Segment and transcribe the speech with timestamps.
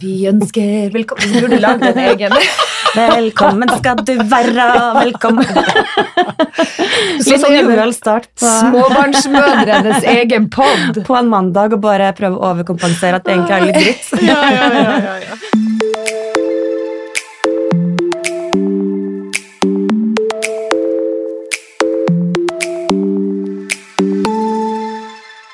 [0.00, 2.34] Vi ønsker velkommen Du burde lagd en egen.
[2.96, 5.46] Velkommen skal du være, velkommen.
[7.20, 11.02] Litt sånn jovial start på, Småbarnsmødrenes egen pod.
[11.06, 14.26] på en mandag og bare prøve å overkompensere at det egentlig er litt dritt.
[14.26, 15.34] Ja, ja, ja, ja, ja.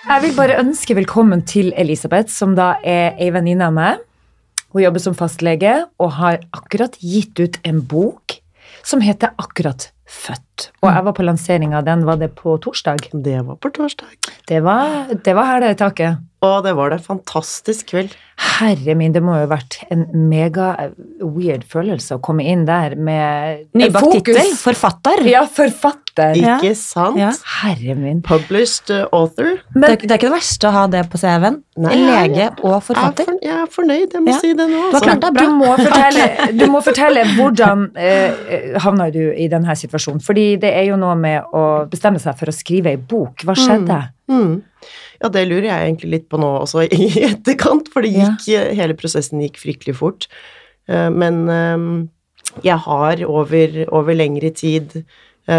[0.06, 4.05] Jeg vil bare ønske velkommen til Elisabeth, som da er ei venninne av meg.
[4.76, 8.34] Hun jobber som fastlege og har akkurat gitt ut en bok
[8.84, 10.55] som heter Akkurat født.
[10.82, 13.08] Og jeg var på lanseringa av den, var det på torsdag?
[13.12, 14.14] Det var på torsdag.
[14.48, 16.22] Det var, det var hæla i taket.
[16.44, 17.00] Å, det var det.
[17.04, 18.12] Fantastisk kveld.
[18.36, 20.66] Herre min, det må jo ha vært en mega
[21.24, 24.50] weird følelse å komme inn der med Nybakt tittel.
[24.60, 25.22] Forfatter.
[25.24, 26.36] Ja, forfatter.
[26.36, 26.58] Ja.
[26.60, 27.16] Ikke sant?
[27.20, 27.30] Ja.
[27.62, 28.20] Herre min.
[28.24, 29.08] Published author.
[29.16, 29.54] author.
[29.72, 31.58] Det, er, det er ikke det verste å ha det på CV-en.
[31.86, 33.26] Lege og og Jeg er, forfatter.
[33.30, 34.38] for, jeg er fornøyd, jeg må Ja.
[34.44, 34.84] si det nå.
[34.84, 35.02] Du altså.
[35.08, 35.32] klart det.
[35.40, 36.28] Du må fortelle,
[36.60, 40.22] du må fortelle hvordan eh, havna du i denne situasjonen.
[40.24, 43.42] Fordi det er jo noe med å bestemme seg for å skrive ei bok.
[43.46, 43.98] Hva skjedde?
[44.30, 44.62] Mm.
[45.22, 48.46] Ja, det lurer jeg egentlig litt på nå også i etterkant, for det gikk,
[48.78, 50.28] hele prosessen gikk fryktelig fort.
[50.88, 51.86] Eh, Men eh,
[52.66, 55.00] jeg har over, over lengre tid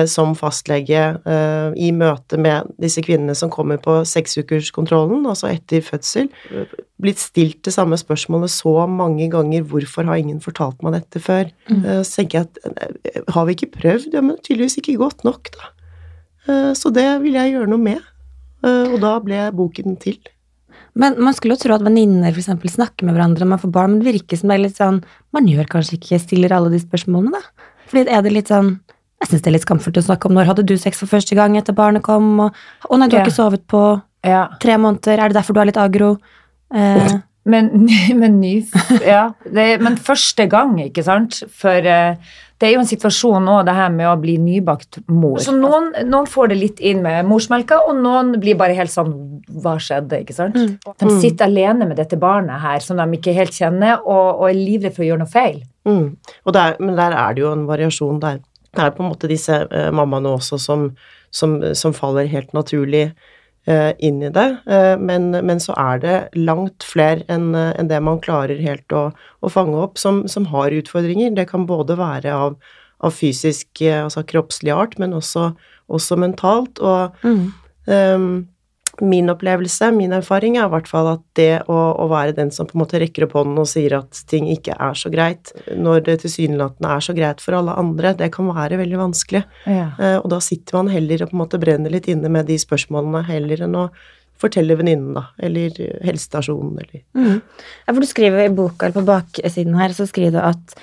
[0.05, 6.27] som fastlege eh, i møte med disse kvinnene som kommer på seksukerskontrollen, altså etter fødsel,
[6.51, 11.23] eh, blitt stilt det samme spørsmålet så mange ganger 'hvorfor har ingen fortalt meg dette
[11.23, 11.51] før'?
[11.69, 12.03] Mm.
[12.03, 14.13] Så tenker jeg at eh, har vi ikke prøvd?
[14.13, 15.71] Ja, men tydeligvis ikke godt nok, da.
[16.47, 18.01] Eh, Så det vil jeg gjøre noe med.
[18.63, 20.17] Eh, Og da ble boken til.
[20.95, 23.91] Men man skulle jo tro at venninner eksempel snakker med hverandre når man får barn,
[23.91, 26.79] men det virker som det er litt sånn Man gjør kanskje ikke stiller alle de
[26.79, 27.41] spørsmålene, da.
[27.87, 28.79] Fordi er det litt sånn
[29.21, 31.35] Jeg syns det er litt skamfullt å snakke om når hadde du sex for første
[31.35, 32.53] gang etter barnet kom, og
[32.89, 33.29] Å nei, du har Ja.
[33.29, 34.47] ikke sovet på Ja.
[34.59, 36.17] tre måneder, er det derfor du er litt agro?
[36.73, 37.87] Eh, Men,
[38.19, 38.65] men, ny,
[39.07, 41.43] ja, det, men første gang, ikke sant?
[41.49, 42.17] For eh,
[42.59, 45.37] det er jo en situasjon nå, det her med å bli nybakt mor.
[45.39, 49.13] Så noen, noen får det litt inn med morsmelka, og noen blir bare helt sånn
[49.63, 50.19] Hva skjedde?
[50.25, 50.55] ikke sant?
[50.59, 50.75] Mm.
[50.99, 54.53] De sitter alene med dette barnet her, som de ikke helt kjenner, og, og er
[54.59, 55.61] livredde for å gjøre noe feil.
[55.87, 56.17] Mm.
[56.45, 58.41] Og der, men der er det jo en variasjon der.
[58.77, 60.91] Det er på en måte disse eh, mammaene også som,
[61.33, 63.07] som, som faller helt naturlig
[63.67, 64.47] eh, inn i det.
[64.69, 68.93] Eh, men, men så er det langt flere enn eh, enn det man klarer helt
[68.95, 69.07] å,
[69.41, 71.35] å fange opp, som, som har utfordringer.
[71.37, 72.59] Det kan både være av,
[73.03, 75.51] av fysisk, eh, altså kroppslig art, men også,
[75.93, 76.79] også mentalt.
[76.79, 78.45] Og mm.
[79.01, 82.65] Min opplevelse, min erfaring, er i hvert fall at det å, å være den som
[82.65, 86.05] på en måte rekker opp hånden og sier at ting ikke er så greit, når
[86.07, 89.43] det tilsynelatende er så greit for alle andre, det kan være veldig vanskelig.
[89.69, 89.91] Ja.
[90.01, 92.57] Eh, og da sitter man heller og på en måte brenner litt inne med de
[92.61, 93.87] spørsmålene, heller enn å
[94.37, 95.73] fortelle venninnen, da, eller
[96.05, 97.41] helsestasjonen, eller Mm.
[97.87, 100.75] Ja, for du skriver i boka, eller på baksiden her, så skriver du at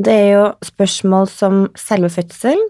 [0.00, 2.68] det er jo spørsmål som selve fødselen,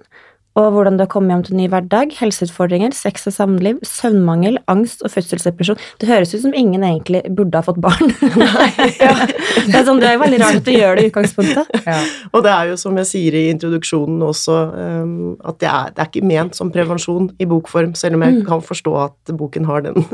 [0.66, 4.58] og hvordan du har kommet hjem til en ny hverdag, helseutfordringer, sex og samliv, søvnmangel,
[4.70, 5.78] angst og fødselsdepresjon.
[6.00, 8.10] Det høres ut som ingen egentlig burde ha fått barn.
[8.20, 11.76] det, er sånn, det er jo veldig rart at du gjør det i utgangspunktet.
[11.90, 11.96] Ja.
[12.36, 16.02] Og det er jo som jeg sier i introduksjonen også, um, at det er, det
[16.02, 19.82] er ikke ment som prevensjon i bokform, selv om jeg kan forstå at boken har
[19.86, 19.96] den,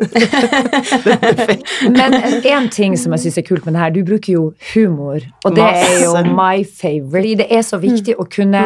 [1.26, 1.64] den.
[1.92, 5.26] Men én ting som jeg syns er kult med det her, du bruker jo humor,
[5.44, 7.42] og det er jo my favorite.
[7.42, 8.62] Det er så viktig å kunne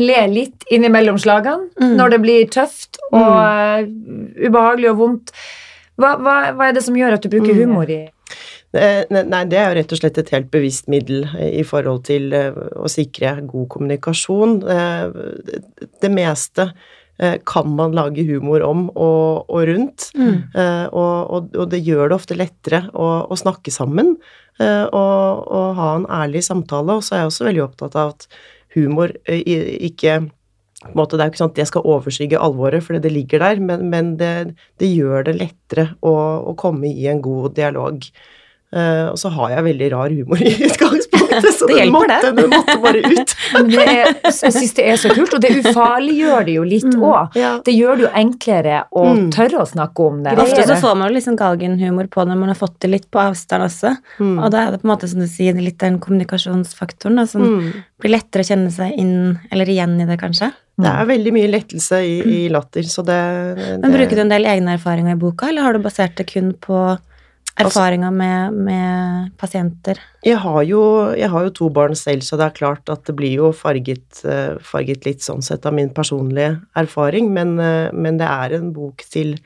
[0.00, 3.84] le litt innimellom slagene når det blir tøft og eh,
[4.48, 5.34] ubehagelig og vondt.
[6.00, 8.06] Hva, hva, hva er det som gjør at du bruker humor i
[8.70, 12.04] Eh, Nei, det er jo rett og slett et helt bevisst middel eh, i forhold
[12.06, 14.60] til å sikre god kommunikasjon.
[14.62, 16.68] Det- meste
[17.44, 20.36] kan man lage humor om og, og rundt, Mm.
[20.54, 24.14] og, og, og det gjør det ofte lettere å, å snakke sammen
[24.60, 26.96] og, og ha en ærlig samtale.
[26.96, 28.26] Og så er jeg også veldig opptatt av at
[28.76, 30.30] humor ikke
[30.96, 33.60] måte, Det er jo ikke sånn at det skal overskygge alvoret, fordi det ligger der,
[33.60, 36.14] men, men det, det gjør det lettere å,
[36.50, 38.00] å komme i en god dialog.
[38.70, 42.36] Uh, og så har jeg veldig rar humor i utgangspunktet, så Det den måtte, det.
[42.38, 43.32] den måtte bare ut.
[43.56, 46.86] Men det er, jeg syns det er så kult, og det ufarliggjør det jo litt
[46.94, 47.34] òg.
[47.34, 47.56] Ja.
[47.66, 49.32] Det gjør det jo enklere å Mm.
[49.34, 50.36] tørre å snakke om det.
[50.38, 53.18] Ofte så får man jo liksom galgenhumor på når man har fått det litt på
[53.18, 53.90] avstand også.
[54.22, 54.36] Mm.
[54.38, 57.42] Og da er det på en måte, som du sier, litt den kommunikasjonsfaktoren da, som
[57.42, 57.72] Mm.
[58.00, 60.52] blir lettere å kjenne seg inn, eller igjen i det, kanskje.
[60.84, 63.20] Det er veldig mye lettelse i, i latter, så det,
[63.58, 66.28] det Men bruker du en del egne erfaringer i boka, eller har du basert det
[66.30, 66.80] kun på
[67.60, 70.00] erfaringer med, med pasienter?
[70.24, 70.82] Jeg har, jo,
[71.18, 74.22] jeg har jo to barn selv, så det er klart at det blir jo farget,
[74.24, 78.70] eh, farget litt sånn sett av min personlige erfaring, men, eh, men det er en
[78.76, 79.36] bok til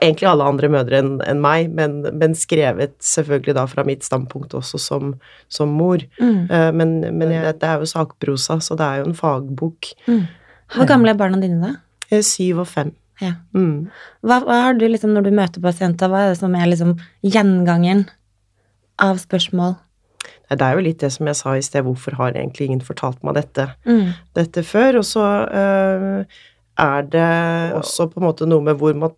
[0.00, 4.56] egentlig alle andre mødre enn en meg, men, men skrevet selvfølgelig da fra mitt standpunkt
[4.56, 5.12] også som,
[5.52, 6.00] som mor.
[6.20, 6.48] Mm.
[6.48, 9.92] Eh, men men dette er jo sakprosa, så det er jo en fagbok.
[10.08, 10.24] Mm.
[10.74, 11.74] Hvor gamle er barna dine, da?
[12.10, 12.92] Eh, Syv og fem.
[13.20, 13.32] Ja.
[13.54, 13.88] Mm.
[14.22, 16.96] Hva, hva har du liksom, når du møter pasienter, hva er det som er liksom
[17.24, 18.06] gjengangeren
[19.02, 19.76] av spørsmål?
[20.50, 23.22] Det er jo litt det som jeg sa i sted, hvorfor har egentlig ingen fortalt
[23.24, 24.12] meg dette, Mm.
[24.34, 24.98] dette før?
[24.98, 26.24] Og så øh,
[26.78, 29.10] er det også på en måte noe med hvor man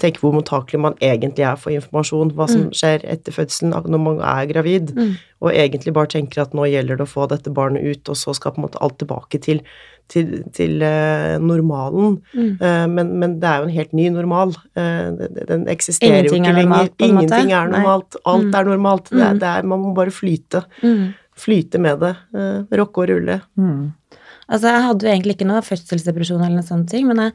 [0.00, 4.20] tenker hvor mottakelig man egentlig er for informasjon, hva som skjer etter fødselen når man
[4.20, 5.14] er gravid, Mm.
[5.40, 8.34] og egentlig bare tenker at nå gjelder det å få dette barnet ut, og så
[8.34, 9.60] skal på en måte alt tilbake til,
[10.08, 12.18] til, til eh, normalen.
[12.34, 12.50] Mm.
[12.60, 14.54] Eh, men, men det er jo en helt ny normal.
[14.76, 15.10] Eh,
[15.48, 16.68] den- eksisterer Ingenting jo ikke lenger.
[16.68, 17.10] normalt, på måte.
[17.10, 17.78] Ingenting er Nei.
[17.78, 18.16] normalt.
[18.26, 18.54] Alt Mm.
[18.60, 19.10] er normalt.
[19.10, 19.38] Det er, Mm.
[19.40, 20.64] det er, man må bare flyte.
[20.82, 21.14] Mm.
[21.36, 22.16] Flyte med det.
[22.34, 23.40] Rokke rocke og rulle.
[23.58, 23.92] Mm.
[24.48, 27.32] Altså, jeg hadde jo egentlig ikke noe fødselsdepresjon eller noen sånne ting, men jeg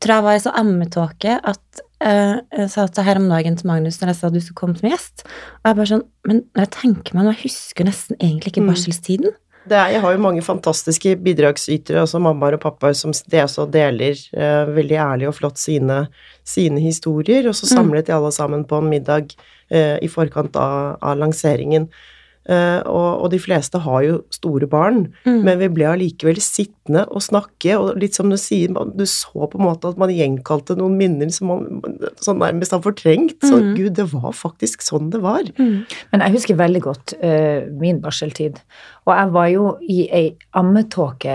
[0.00, 3.66] tror jeg var i så ammetåke at eh, jeg sa til her om dagen til
[3.68, 6.40] Magnus når jeg sa at du skulle komme som gjest, og jeg bare sånn Men
[6.54, 8.70] når jeg tenker meg nå, jeg husker nesten egentlig ikke Mm.
[8.72, 9.30] barselstiden.
[9.34, 13.70] Det er, jeg har jo mange fantastiske bidragsytere, altså mammaer og pappaer, som det også
[13.70, 16.08] deler eh, veldig ærlig og flott sine,
[16.44, 17.76] sine historier, og så Mm.
[17.76, 19.34] samlet de alle sammen på en middag
[19.70, 21.88] eh, i forkant av, av lanseringen.
[22.50, 25.44] Eh, og, og de fleste har jo store barn, Mm.
[25.44, 29.46] men vi ble allikevel sittende og snakke, og litt som du sier, man- du så
[29.48, 31.80] på en måte at man gjenkalte noen minner som man
[32.18, 33.38] sånn nærmest har fortrengt.
[33.46, 33.76] Så Mm.
[33.76, 35.44] gud, det var faktisk sånn det var.
[35.56, 35.86] Mm.
[36.10, 38.58] Men jeg husker veldig godt uh, min barseltid.
[39.02, 41.32] Og jeg var jo i ei ammetåke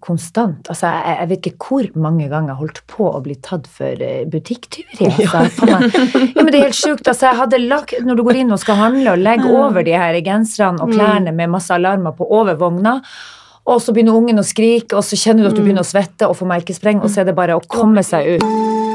[0.00, 0.70] konstant.
[0.72, 4.00] Altså, jeg, jeg vet ikke hvor mange ganger jeg holdt på å bli tatt for
[4.00, 5.10] uh, butikktyveri.
[5.40, 5.80] Altså, Ja.
[5.84, 7.04] ja, men det er helt sjukt.
[7.04, 9.92] Altså, jeg hadde lagt, når du går inn og skal handle og legger over de
[10.00, 12.96] her genserne og klærne med masse alarmer på over vogna,
[13.68, 16.26] og så begynner ungen å skrike, og så kjenner du at du begynner å svette
[16.26, 18.89] og få melkespreng, og så er det bare å komme seg ut.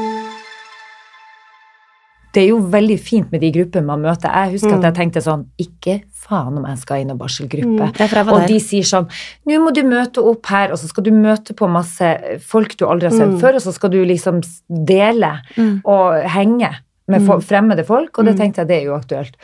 [2.36, 4.28] Det er jo veldig fint med de gruppene man møter.
[4.28, 5.94] Jeg husker at jeg tenkte sånn Ikke
[6.26, 7.86] faen om jeg skal inn i barselgruppe.
[8.26, 9.06] Var Og de sier sånn
[9.48, 12.10] Nå må du møte opp her, og så skal du møte på masse
[12.44, 15.80] folk du aldri har sett før, og så skal du liksom dele Mm.
[15.84, 16.68] og henge
[17.08, 19.36] med fo- fremmede folk, og det tenkte jeg det er jo aktuelt.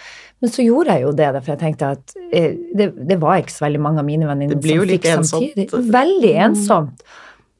[0.42, 3.54] Men så gjorde jeg jo det, for jeg tenkte at eh, det, det var ikke
[3.54, 4.60] så veldig mange av mine venninner som
[4.98, 5.54] fikk ensomt.
[5.54, 5.92] samtidig.
[5.94, 7.02] Veldig ensomt.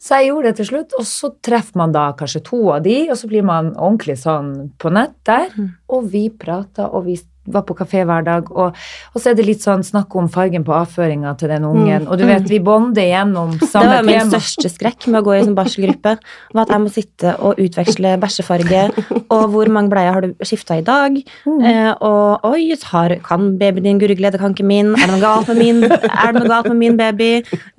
[0.03, 2.97] Så jeg gjorde det til slutt, og så treffer man da kanskje to av de,
[3.13, 5.53] og så blir man ordentlig sånn på nett der.
[5.93, 7.19] Og vi prata, og vi
[7.51, 8.77] var på kafé hver dag, og,
[9.13, 12.21] og så er det litt sånn snakk om fargen på avføringa til den ungen, og
[12.21, 15.35] du vet, vi bonder gjennom samme Det samme var min største skrekk med å gå
[15.35, 16.15] i sånn barselgruppe.
[16.55, 18.85] var At jeg må sitte og utveksle bæsjefarge,
[19.25, 21.19] og hvor mange bleier har du skifta i dag?
[21.19, 24.31] Eh, og oi, har, kan babyen din gurgle?
[24.31, 24.95] Det kan ikke min.
[24.95, 27.33] Er det noe galt med min, er det noe galt med min baby?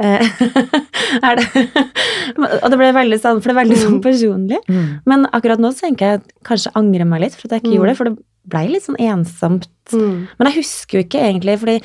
[0.04, 0.28] Eh,
[1.30, 1.48] er det
[2.60, 4.60] Og det ble veldig sånn, for det er veldig sånn personlig.
[4.68, 4.86] Mm.
[5.08, 7.78] Men akkurat nå så tenker jeg at kanskje angrer meg litt for at jeg ikke
[7.78, 8.18] gjorde det, for det
[8.52, 9.70] blei litt sånn ensomt.
[9.94, 10.26] Mm.
[10.38, 11.78] Men jeg husker jo ikke egentlig, fordi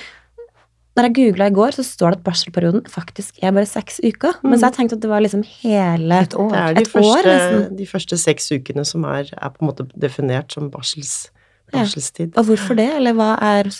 [0.98, 4.40] når jeg googla i går, så står det at barselperioden faktisk er bare seks uker.
[4.42, 6.48] Mens jeg tenkte at det var liksom hele Et år.
[6.50, 9.70] Det er de, Et år, første, de første seks ukene som er, er på en
[9.70, 11.30] måte definert som barsels,
[11.68, 11.84] Ja.
[11.84, 12.34] barselstid.
[12.34, 13.70] Og hvorfor det, eller hva er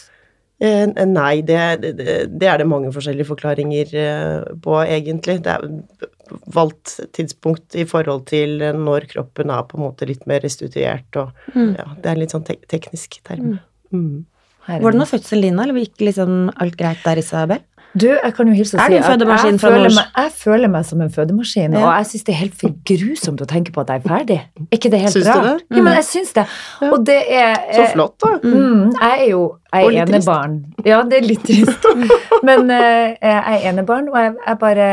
[0.59, 5.37] Eh, nei, det, det, det er det mange forskjellige forklaringer eh, på, egentlig.
[5.45, 5.69] Det er
[6.55, 11.33] valgt tidspunkt i forhold til når kroppen er på en måte litt mer restituert, og
[11.55, 11.77] Mm.
[11.79, 13.59] ja, det er en litt sånn tek teknisk term.
[13.93, 14.27] Mm.
[14.67, 14.83] Herregud.
[14.85, 17.61] Var det noe fødsel din, eller gikk liksom alt greit der, Isabel?
[17.99, 21.01] Du, jeg kan jo hilse og si at jeg føler, meg, jeg føler meg som
[21.05, 21.85] en fødemaskin, Ja.
[21.87, 24.37] og jeg syns det er helt for grusomt å tenke på at jeg er ferdig.
[24.61, 25.63] Er ikke det helt Syns du rart?
[25.69, 25.77] det?
[25.77, 26.45] Ja, men jeg syns det.
[26.83, 26.91] Ja.
[26.93, 28.35] Og det er Så eh, flott, da!
[28.45, 30.55] Mm, jeg er jo jeg er enebarn.
[30.87, 31.85] Ja, det er litt trist.
[32.49, 34.87] Men eh, jeg er enebarn, og jeg, jeg bare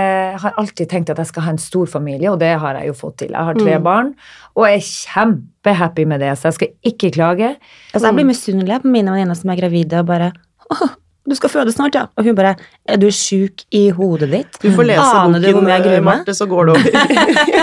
[0.44, 2.94] har alltid tenkt at jeg skal ha en stor familie, og det har jeg jo
[3.06, 3.32] fått til.
[3.32, 3.84] Jeg har tre Mm.
[3.86, 4.10] barn,
[4.56, 7.56] og jeg er kjempehappy med det, så jeg skal ikke klage.
[7.94, 10.32] Altså, jeg blir misunnelig på mine venninner som er gravide, og bare
[11.26, 12.06] du skal føde snart, ja.
[12.18, 12.54] Og hun bare
[12.86, 14.60] Er du sjuk i hodet ditt?
[14.62, 16.22] Du får lese Aner du boken, gruer eh, meg?
[16.22, 16.92] Marte, så går det over.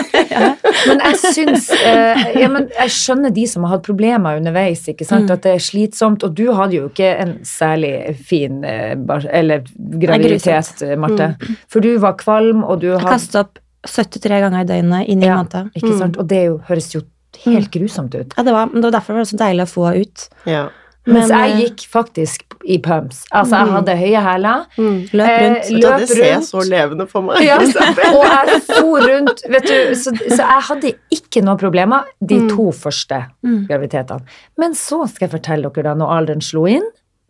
[0.88, 5.06] Men jeg syns eh, ja, men Jeg skjønner de som har hatt problemer underveis, ikke
[5.06, 5.28] sant?
[5.28, 5.34] Mm.
[5.36, 6.24] at det er slitsomt.
[6.26, 8.96] Og du hadde jo ikke en særlig fin eh,
[9.30, 9.62] eller
[10.02, 11.32] graviditet, Marte.
[11.32, 11.54] Marte.
[11.70, 15.26] For du var kvalm, og du Jeg kasta opp 73 ganger i døgnet i ni
[15.26, 15.38] Ja.
[15.38, 15.70] måneder.
[15.78, 16.18] Ikke sant?
[16.18, 17.02] Og det jo, høres jo
[17.46, 18.34] helt grusomt ut.
[18.36, 20.28] Ja, det var, men det var derfor det var så deilig å få ut.
[20.46, 20.68] Ja.
[21.06, 23.24] Mens Men, jeg eh, gikk faktisk i pumps.
[23.34, 24.66] Altså, jeg hadde høye hæler.
[24.78, 24.98] Mm.
[25.18, 25.64] Løp Eh, rundt.
[25.66, 26.00] Eh, løp rundt.
[26.04, 27.40] det ser jeg så levende for meg.
[27.42, 27.56] Ja,
[28.14, 32.68] og jeg for rundt vet du, så, så jeg hadde ikke noen problemer de to
[32.72, 33.64] første Mm.
[33.66, 34.22] graviditetene.
[34.58, 36.86] Men så skal jeg fortelle dere da, når alderen slo inn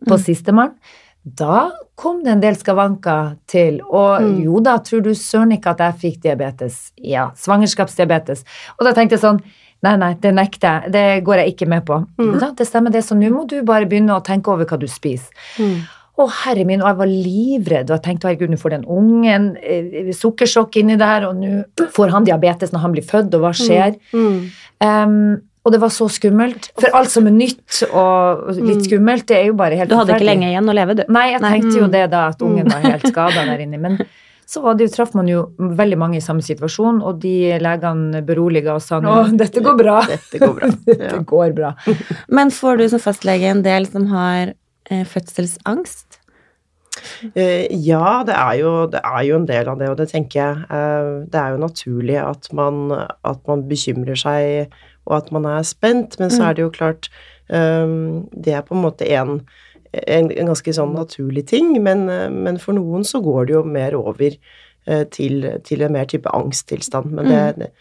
[0.07, 0.75] på sistemann,
[1.25, 3.79] da kom det en del skavanker til.
[3.89, 6.91] Og jo da, tror du søren ikke at jeg fikk diabetes?
[6.99, 8.43] Ja, svangerskapsdiabetes.
[8.77, 9.39] Og da tenkte jeg sånn
[9.83, 10.93] Nei, nei, det nekter jeg.
[10.93, 11.99] Det går jeg ikke med på.
[12.21, 12.37] Mm.
[12.55, 15.33] Det stemmer, det, så nå må du bare begynne å tenke over hva du spiser.
[15.59, 15.83] Mm.
[16.13, 19.47] Å, herre min, og jeg var livredd, og jeg tenkte herregud, nå får den ungen
[19.57, 23.51] eh, sukkersjokk inni der, og nå får han diabetes når han blir født, og hva
[23.57, 23.97] skjer?
[24.13, 24.37] Mm.
[24.83, 25.17] Um,
[25.63, 26.67] og det var så skummelt.
[26.79, 30.17] For alt som er nytt og litt skummelt, det er jo bare helt Du hadde
[30.17, 31.05] ikke lenge igjen å leve, du.
[31.15, 33.79] Nei, jeg tenkte jo det da, at ungen var helt skada der inni.
[33.81, 33.97] Men
[34.53, 38.83] så det traff man jo veldig mange i samme situasjon, og de legene beroliga og
[38.85, 39.99] sa nå dette går bra.
[40.09, 40.69] Dette går bra.
[40.89, 41.71] Dette går bra.
[42.29, 46.19] Men får du som fastlege en del som har eh, fødselsangst?
[47.33, 50.39] Eh, Ja, det er, jo, det er jo en del av det, og det tenker
[50.39, 52.83] jeg eh, Det er jo naturlig at man,
[53.25, 54.73] at man bekymrer seg,
[55.09, 57.09] og at man er spent, men så er det jo klart
[57.49, 57.97] eh,
[58.45, 59.39] Det er på en måte en,
[59.93, 62.05] en, en ganske sånn naturlig ting, men,
[62.43, 66.29] men for noen så går det jo mer over eh, til, til en mer type
[66.33, 67.11] angsttilstand.
[67.13, 67.73] Men det, det,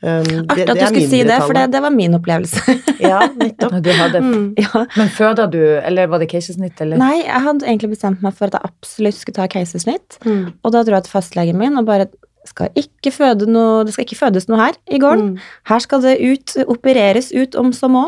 [0.00, 2.72] Um, Artig at du skulle si det, for det, det var min opplevelse.
[3.04, 3.74] Ja, nettopp.
[3.84, 4.46] Du hadde, Mm.
[4.56, 4.86] ja.
[4.96, 6.96] Men føda du, eller var det keisersnitt, eller?
[6.96, 10.16] Nei, jeg hadde egentlig bestemt meg for at jeg absolutt skulle ta keisersnitt.
[10.24, 10.54] Mm.
[10.64, 12.08] Og da dro jeg til fastlegen min og bare
[12.48, 15.34] skal ikke føde noe, det skal ikke fødes noe her i gården.
[15.34, 15.48] Mm.
[15.68, 18.06] Her skal det ut, opereres ut om som må.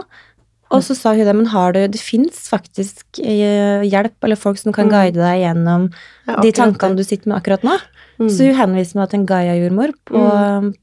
[0.73, 4.59] Og så sa hun det, men har du Det fins faktisk eh, hjelp eller folk
[4.59, 4.93] som kan Mm.
[4.93, 5.91] guide deg gjennom
[6.26, 7.76] Ja, de tankene du sitter med akkurat nå.
[8.21, 8.29] Mm.
[8.31, 10.23] Så hun henviste meg til en Gaia-jordmor på,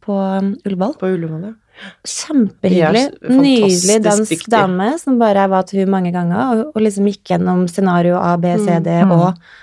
[0.02, 0.94] på um, Ullevål.
[1.00, 1.54] På Ullevål, ja.
[2.10, 3.06] Kjempehyggelig.
[3.22, 4.52] De Nydelig dansk dyktige.
[4.52, 8.36] dame som bare var til hun mange ganger, og, og liksom gikk gjennom scenario A,
[8.38, 9.12] B, C, D Mm.
[9.12, 9.58] og mm.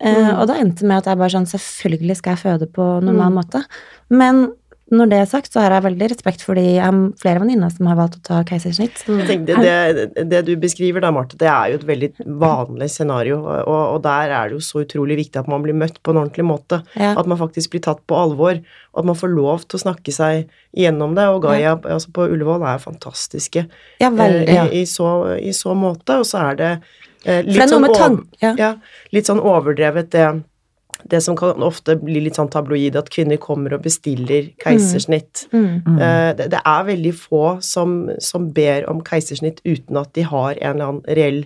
[0.00, 2.84] Uh, Og da endte det med at jeg bare sånn Selvfølgelig skal jeg føde på
[3.04, 3.36] normal Mm.
[3.36, 3.60] måte.
[4.08, 4.52] Men
[4.90, 6.64] når det er sagt, så har jeg veldig respekt for de
[7.20, 9.02] flere venninner som har valgt å ta keisersnitt.
[9.06, 12.10] Jeg tenkte, det, det du beskriver da, Marte, det er jo et veldig
[12.42, 16.00] vanlig scenario, og, og der er det jo så utrolig viktig at man blir møtt
[16.02, 16.80] på en ordentlig måte.
[16.98, 17.12] Ja.
[17.20, 18.58] At man faktisk blir tatt på alvor,
[18.90, 21.28] og at man får lov til å snakke seg gjennom det.
[21.30, 23.66] Og Gaia altså på Ullevål er fantastiske
[24.02, 24.66] Ja, eh, Ja.
[24.66, 26.70] i, så, i så måte, og så er det
[27.24, 28.22] eh, litt, det er sånn over.
[28.42, 28.54] Ja.
[28.58, 28.72] ja,
[29.14, 30.28] litt sånn overdrevet det
[31.08, 35.46] det som kan ofte bli litt sånn tabloid, at kvinner kommer og bestiller keisersnitt.
[35.52, 35.82] Mm.
[35.86, 35.98] Mm.
[35.98, 40.54] Eh, Det, det er veldig få som, som ber om keisersnitt uten at de har
[40.60, 41.44] en eller annen reell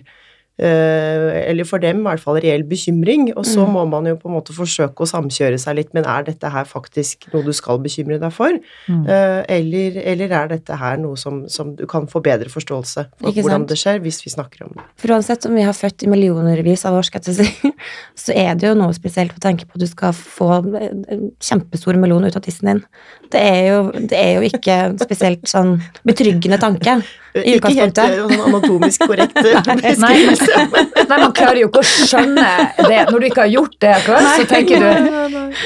[0.57, 3.29] Eller for dem i hvert fall reell bekymring.
[3.35, 3.73] Og så Mm.
[3.73, 6.63] må man jo på en måte forsøke å samkjøre seg litt, men er dette her
[6.63, 8.51] faktisk noe du skal bekymre deg for?
[8.87, 9.07] Mm.
[9.09, 13.27] Eh, Eller, eller er dette her noe som, som du kan få bedre forståelse for
[13.29, 13.69] Ikke hvordan sant?
[13.69, 14.83] det skjer, hvis vi snakker om det?
[14.97, 17.71] For uansett om vi har født i millionervis av år, skal jeg si,
[18.15, 21.95] så er det jo noe spesielt å tenke på at du skal få en kjempestor
[21.99, 22.83] melon ut av tissen din.
[23.31, 27.01] Det er jo, det er jo ikke spesielt sånn betryggende tanke
[27.35, 30.61] i Ikke helt sånn anatomisk korrekt eh, beskrivelse.
[30.71, 32.45] Nei, Nei, man klarer jo ikke å skjønne
[32.79, 33.01] det.
[33.11, 34.89] Når du ikke har gjort det før, så tenker du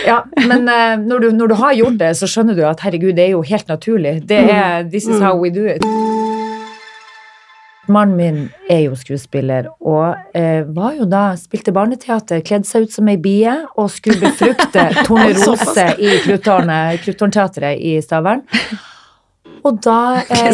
[0.07, 3.13] Ja, men eh, når, du, når du har gjort det, så skjønner du at herregud,
[3.19, 4.19] det er jo helt naturlig.
[4.29, 5.85] Det er This is how we do it.
[7.89, 12.93] Mannen min er jo skuespiller, og eh, var jo da spilte barneteater, kledde seg ut
[12.93, 17.01] som ei bie og skulle befrukte Tornerose i Kruttornet,
[17.81, 18.45] i Stavern.
[19.67, 19.97] Og da
[20.29, 20.51] eh.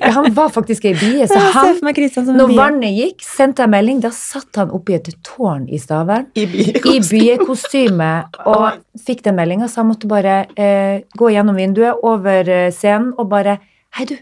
[0.00, 1.78] Ja, Han var faktisk ei bie, så han
[2.36, 4.02] når vannet gikk, sendte jeg melding.
[4.04, 8.12] Da satt han oppi et tårn i Stavern I biekostyme
[8.48, 13.12] og fikk den meldinga, så han måtte bare eh, gå gjennom vinduet over eh, scenen
[13.18, 13.58] og bare
[13.96, 14.14] Hei, du,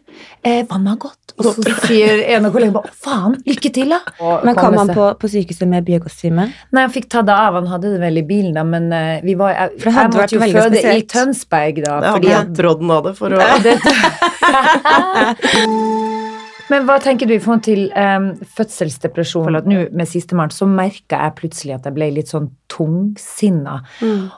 [0.47, 1.35] eh, vannet har gått.
[1.37, 3.99] Og så sier en av kollegene bare faen, lykke til, da.
[4.25, 6.47] Og Men kom han på, på sykehuset med biogasstime?
[6.73, 7.59] Nei, han fikk ta det av.
[7.59, 10.07] Han hadde det vel i bilen, da, men uh, vi var Jeg, For det hadde
[10.07, 11.05] jeg måtte vært jo veldig spesielt.
[11.05, 11.11] i.
[11.13, 11.99] Tønsberg, da.
[12.01, 13.39] Det fordi hadde hatt brodden av det for å
[16.73, 19.59] Men hva tenker du i forhold til um, fødselsdepresjon?
[19.67, 23.79] Nå med sistemann så merka jeg plutselig at jeg ble litt sånn tungsinna.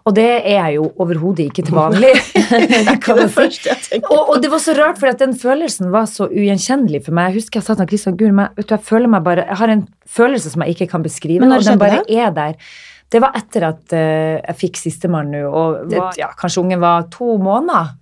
[0.04, 2.12] Og det er jeg jo overhodet ikke til vanlig.
[2.52, 4.10] jeg tenker.
[4.12, 7.30] og, og det var så rart, for den følelsen var så ugjenkjennelig for meg.
[7.32, 9.86] Jeg husker jeg sa til Christian Guri, du, jeg føler meg bare Jeg har en
[10.18, 12.18] følelse som jeg ikke kan beskrive, og den bare det?
[12.20, 12.70] er der.
[13.08, 17.08] Det var etter at uh, jeg fikk sistemann nå, og var, ja, kanskje ungen var
[17.12, 17.96] to måneder.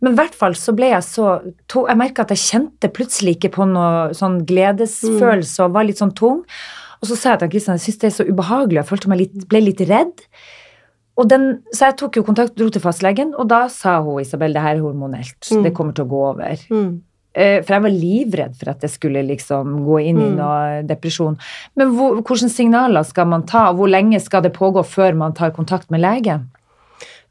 [0.00, 1.26] Men i hvert fall så ble jeg så
[1.68, 6.00] to, Jeg merka at jeg kjente plutselig ikke på noe sånn gledesfølelse og var litt
[6.00, 6.44] sånn tung.
[7.00, 9.18] Og så sa jeg til Kristian jeg syntes det er så ubehagelig, jeg følte meg
[9.22, 10.24] litt, ble litt redd.
[11.20, 14.54] Og den, så jeg tok jo kontakt, dro til fastlegen, og da sa hun Isabel
[14.56, 15.38] det her er hormonelt.
[15.52, 15.62] Mm.
[15.66, 16.62] Det kommer til å gå over.
[16.72, 16.90] Mm.
[17.34, 20.36] Eh, For jeg var livredd for at jeg skulle liksom gå inn i Mm.
[20.36, 21.36] noe depresjon.
[21.76, 25.32] Men hvor, hvilke signaler skal man ta, og hvor lenge skal det pågå før man
[25.32, 26.40] tar kontakt med lege?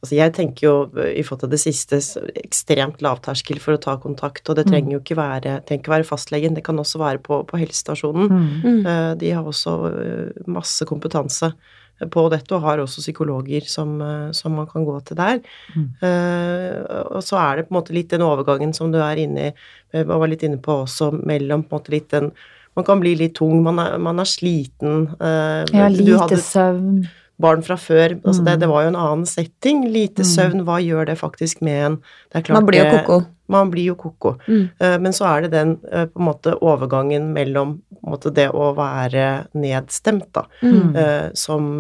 [0.02, 1.98] Altså jeg tenker jo eh, i forhold til det siste
[2.40, 4.72] ekstremt lavterskel for å ta kontakt, og det Mm.
[4.72, 8.30] trenger jo ikke være, ikke være fastlegen, det kan også være på, på helsestasjonen.
[8.30, 8.48] Mm.
[8.64, 8.86] Mm.
[8.86, 11.52] Eh, De har også eh, masse kompetanse
[12.00, 14.00] på dette, og har også psykologer som,
[14.32, 15.42] som man kan gå til der.
[15.76, 15.90] Mm.
[16.02, 19.50] Eh, Og så er det på en måte litt den overgangen som du er inne
[19.50, 19.54] i,
[19.92, 22.32] jeg var litt inne på også, mellom på en måte litt den
[22.78, 25.10] Man kan bli litt tung, man er, man er sliten.
[25.20, 27.10] eh, Ja, du lite hadde søvn.
[27.40, 28.18] Barn fra før.
[28.24, 28.60] Altså det, Mm.
[28.60, 29.86] det var jo en annen setting.
[29.92, 30.30] Lite Mm.
[30.36, 32.02] søvn, hva gjør det faktisk med en?
[32.34, 33.26] Det klart Man blir jo koko.
[33.48, 34.38] Man blir jo ko-ko.
[34.48, 34.70] Mm.
[34.80, 38.76] Eh, Men så er det den eh, på en måte overgangen mellom måte det å
[38.76, 40.96] være nedstemt, da, Mm.
[40.96, 41.80] eh, som,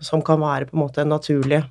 [0.00, 1.64] som kan være på en måte en naturlig,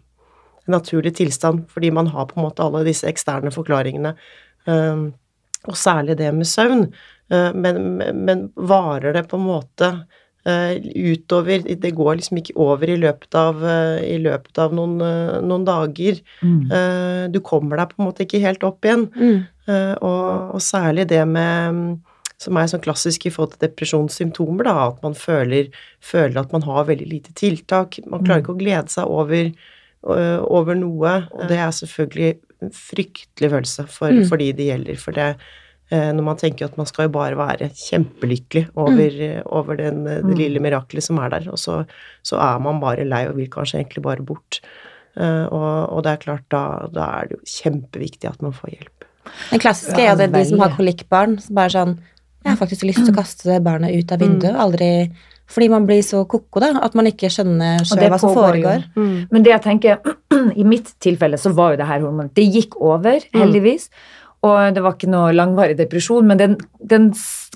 [0.68, 4.16] en naturlig tilstand, fordi man har på en måte alle disse eksterne forklaringene,
[5.68, 6.92] og særlig det med søvn.
[7.30, 10.06] Men, men- varer det på en måte
[10.46, 15.42] utover Det går liksom ikke over i løpet av, eh, i løpet av noen, eh,
[15.42, 16.20] noen dager.
[16.42, 16.72] Mm.
[16.72, 19.08] Eh, Du kommer deg på en måte ikke helt opp igjen.
[19.16, 19.48] Mm.
[19.68, 22.00] Eh, og, og særlig det med mm,
[22.38, 25.70] som er sånn klassisk i forhold til depresjonssymptomer, da, at man føler,
[26.04, 27.98] føler at man har veldig lite tiltak.
[28.06, 29.52] Man klarer ikke å glede seg over,
[30.04, 34.26] over noe, og det er selvfølgelig en fryktelig følelse for, Mm.
[34.30, 34.98] for de det gjelder.
[35.00, 35.36] For det, eh,
[35.92, 39.44] når man tenker at man skal jo bare være kjempelykkelig over, mm.
[39.46, 40.40] over den, eh, det Mm.
[40.40, 41.86] lille miraklet som er der, og så,
[42.24, 44.62] så er man bare lei og vil kanskje egentlig bare bort.
[45.16, 48.74] Eh, og, og det er klart, da, da er det jo kjempeviktig at man får
[48.74, 49.06] hjelp.
[49.52, 51.96] Den klassiske Ja, er jo det de som har kolikkbarn, som bare sånn
[52.46, 54.54] Jeg har faktisk lyst til å kaste det barnet ut av vinduet.
[54.54, 55.10] Aldri
[55.50, 58.86] Fordi man blir så ko-ko, da, at man ikke skjønner selv sjøl hva som foregår.
[58.96, 59.28] Mm.
[59.32, 59.98] Men det jeg tenker,
[60.62, 63.90] i mitt tilfelle så var jo det her hormonet Det gikk over, heldigvis.
[64.46, 67.10] Og det var ikke noe langvarig depresjon, men den, den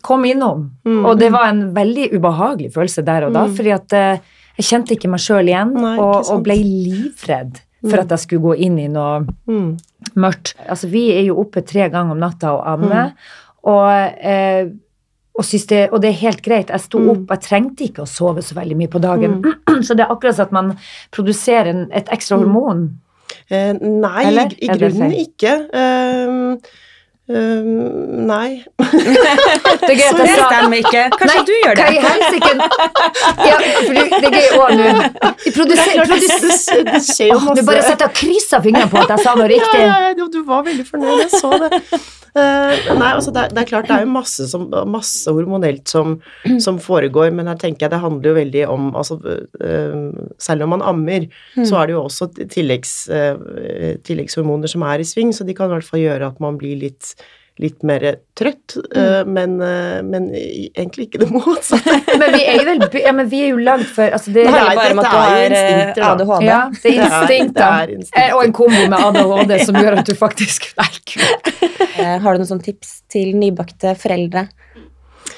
[0.06, 0.70] kom innom.
[0.88, 1.02] Mm.
[1.06, 3.56] Og det var en veldig ubehagelig følelse der og da, Mm.
[3.58, 4.20] fordi at eh,
[4.60, 8.02] jeg kjente ikke meg sjøl igjen, Nei, og, og ble livredd for Mm.
[8.02, 9.78] at jeg skulle gå inn i noe Mm.
[10.16, 10.56] mørkt.
[10.68, 13.14] Altså, vi er jo oppe tre ganger om natta og ammer, Mm.
[13.64, 14.66] og, eh,
[15.38, 16.68] og, det, og det er helt greit.
[16.68, 17.10] Jeg sto Mm.
[17.12, 19.44] opp, jeg trengte ikke å sove så veldig mye på dagen.
[19.86, 20.78] Så det er akkurat som at man
[21.12, 22.44] produserer en, et ekstra Mm.
[22.44, 22.90] hormon.
[23.50, 24.54] Eh, nei, Eller?
[24.62, 25.56] i, grunnen ikke.
[27.30, 28.64] Ehm, ehm, nei.
[28.80, 31.04] Det er gøy at jeg sa stemmer ikke.
[31.14, 31.86] Kanskje Nei, du gjør det?
[31.86, 32.54] Hva i helsike?
[33.46, 34.88] Ja, for det det er gøy òg nå.
[35.46, 37.60] Vi produserer- det, skjer jo masse.
[37.60, 39.84] Du bare sitter og krysser fingrene på at jeg sa noe riktig.
[39.84, 41.84] ja, ja, du var veldig fornøyd, jeg så det.
[42.30, 46.20] Uh, nei, altså det, det er klart det er jo masse, som, masse hormonelt som,
[46.62, 50.76] som foregår, men her tenker jeg det handler jo veldig om altså, uh, Selv om
[50.76, 51.26] man ammer,
[51.58, 55.72] så er det jo også tilleggs, uh, tilleggshormoner som er i sving, så de kan
[55.72, 57.16] i hvert fall gjøre at man blir litt
[57.60, 58.04] litt mer
[58.40, 59.28] trøtt, mm.
[59.36, 61.98] men, eh, men egentlig ikke det motsatte.
[62.22, 64.54] Men vi er jo, vel, ja, men vi er jo lagd for altså det, Det
[64.54, 66.12] Nei, handler bare om at dette du er har eh, instinkter, da.
[66.14, 66.46] ADHD.
[66.48, 67.72] Ja, det er Det instinkt, det da.
[67.84, 68.24] er instinkter.
[68.30, 71.52] Eh, Og en kombo med ADHD som gjør at du faktisk Nei, gud.
[72.00, 74.48] Eh, Har du noen tips til nybakte foreldre?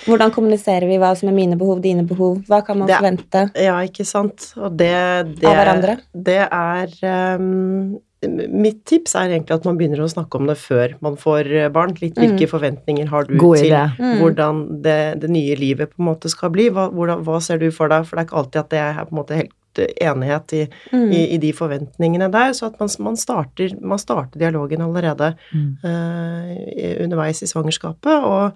[0.06, 2.40] Hvordan kommuniserer vi hva som er mine behov, dine behov?
[2.50, 3.44] Hva kan man Det forvente?
[3.62, 4.48] Ja, ikke sant.
[4.58, 4.94] Og det,
[5.38, 5.98] det Av hverandre?
[6.14, 10.92] Det er ehm, Mitt tips er egentlig at man begynner å snakke om det før
[11.02, 11.96] man får eh, barn.
[12.02, 12.22] Litt Mm.
[12.38, 13.72] hvilke forventninger har du God til.
[13.98, 14.20] Mm.
[14.22, 16.68] hvordan det, det nye livet på en måte skal bli?
[16.70, 18.06] Hva, hvordan, hva ser du for deg?
[18.06, 20.62] For det er ikke alltid at det er på en måte helt eh, enighet i,
[20.94, 21.08] Mm.
[21.12, 22.54] i, i de forventningene der.
[22.54, 25.78] Så at man, man, starter, man starter dialogen allerede Mm.
[25.84, 28.54] eh, underveis i svangerskapet, og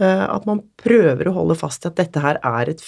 [0.00, 2.80] uh, at man prøver å holde fast i at dette her er et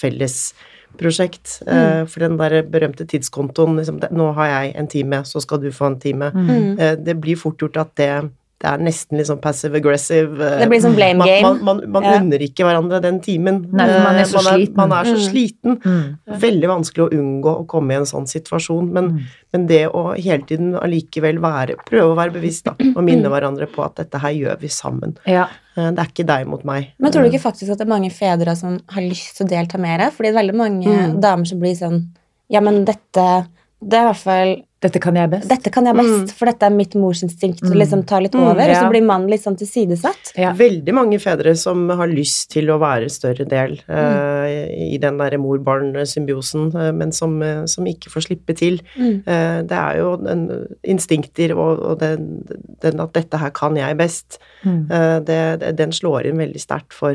[0.97, 1.61] fellesprosjekt.
[1.67, 5.61] Uh, for den der berømte tidskontoen liksom, det, 'Nå har jeg en time, så skal
[5.61, 6.31] du få en time'.
[6.33, 6.79] Mm.
[6.79, 10.39] Eh, det blir fort gjort at det, det er nesten litt sånn passive aggressive.
[10.41, 11.43] eh, Det blir sånn blame man, game.
[11.43, 12.13] man, man, man Ja.
[12.19, 13.59] unner ikke hverandre den timen.
[13.71, 14.75] Nei, man er Eh, så sliten.
[14.75, 15.27] Man er så Mm.
[15.29, 15.77] sliten.
[15.83, 16.17] Mm.
[16.39, 19.19] Veldig vanskelig å unngå å komme i en sånn situasjon, men, Mm.
[19.53, 23.67] men det å hele tiden allikevel være, prøve å være bevisst da, og minne hverandre
[23.67, 25.15] på at dette her gjør vi sammen.
[25.27, 25.47] Ja.
[25.77, 26.87] Eh, Det er ikke deg mot meg.
[26.99, 29.49] Men tror du ikke faktisk at det er mange fedre som har lyst til å
[29.49, 29.99] delta mer?
[30.09, 31.21] Fordi det er veldig mange Mm.
[31.21, 32.07] damer som blir sånn
[32.49, 33.45] Ja, men dette
[33.81, 35.47] Det er i hvert fall Dette kan jeg best.
[35.49, 36.37] Dette kan jeg best, Mm.
[36.37, 37.63] for dette er mitt morsinstinkt.
[37.63, 37.77] Og Mm.
[37.81, 40.33] liksom tar litt Mm, over, og så blir mannen litt sånn tilsidesatt.
[40.37, 40.51] Ja.
[40.53, 44.45] Veldig mange fedre som har lyst til å være større del uh,
[44.93, 48.79] i den der mor-barn-symbiosen, uh, men som, uh, som ikke får slippe til.
[48.95, 49.23] Mm.
[49.25, 52.45] Eh, det er jo den, instinkter og, og den,
[52.79, 54.91] den at 'dette her kan jeg best', Mm.
[54.91, 57.13] eh, det, det, den slår inn veldig sterkt for,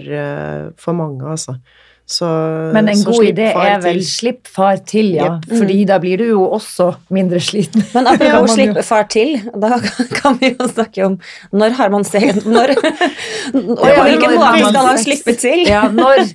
[0.76, 1.58] for mange, altså.
[2.06, 2.26] Så,
[2.74, 4.04] Men en så god idé er vel til.
[4.04, 5.24] 'slipp far til', ja.
[5.38, 5.46] Jepp.
[5.58, 7.84] Fordi da blir du jo også mindre sliten.
[7.94, 9.78] Men apropos slippe far til, da
[10.18, 11.18] kan vi jo snakke om
[11.52, 12.74] når har man seg Når
[13.78, 15.64] Og ja, hvilken måte man skal man slippe til?
[15.68, 16.26] Ja, når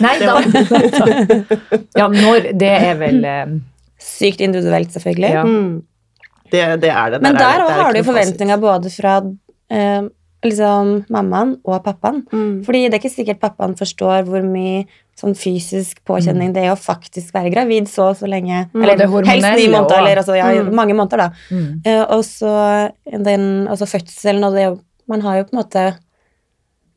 [0.00, 0.36] Nei da.
[1.98, 3.46] Ja, når Det er vel eh,
[4.00, 5.30] Sykt individuelt, selvfølgelig.
[5.34, 5.42] Ja.
[5.44, 5.82] Mm.
[6.50, 7.20] Det, det er det.
[7.22, 9.16] Men er- der det er har du forventninger både fra
[9.70, 10.02] eh,
[10.44, 12.22] liksom mammaen og pappaen.
[12.32, 12.64] Mm.
[12.64, 14.86] Fordi det er ikke sikkert pappaen forstår hvor mye
[15.20, 16.04] sånn fysisk Mm.
[16.08, 18.70] påkjenning det er å faktisk være gravid så så lenge.
[18.72, 19.98] Mm, Eller helst ni måneder, også.
[19.98, 20.74] eller altså, ja, Mm.
[20.74, 21.30] mange måneder, da.
[21.50, 21.82] Mm.
[21.84, 25.96] Eh, og så den altså fødselen og det Man har jo på en måte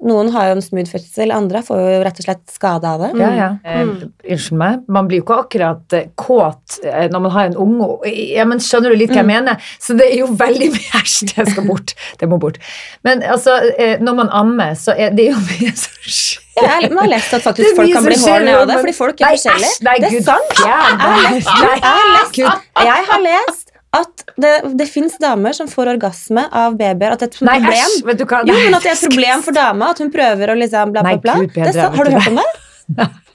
[0.04, 3.12] Noen har jo en smooth fødsel, andre får jo rett og slett skade av det.
[3.22, 3.50] Ja, ja.
[3.64, 4.12] Eh, Mm.
[4.34, 4.82] unnskyld meg.
[4.88, 7.88] Man blir jo ikke akkurat eh, kåt eh, når man har en unge.
[8.12, 9.58] Ja, men skjønner du litt hva jeg mener?
[9.80, 11.94] Så det er jo veldig mye Æsj, det skal bort.
[12.20, 12.60] Det må bort.
[13.04, 16.40] Men altså, eh, når man ammer, så er det jo mye som skjer.
[16.54, 19.32] Ja, jeg, har lest at faktisk folk kan bli hårne av det, fordi folk er
[19.34, 19.94] forskjellige.
[20.04, 20.52] det er sant.
[20.62, 26.78] Jeg har lest, jeg har lest, At det, det fins damer som får orgasme av
[26.80, 27.14] babyer.
[27.14, 27.84] At det er et Nei, problem.
[27.84, 28.40] æsj, vet du hva?
[28.50, 31.04] Jo, men at det er et problem for dama, at hun prøver å liksom bla,
[31.06, 31.44] bla, Nei.
[31.44, 32.00] Gud er bedre, sant.
[32.00, 32.50] Har du hørt om det?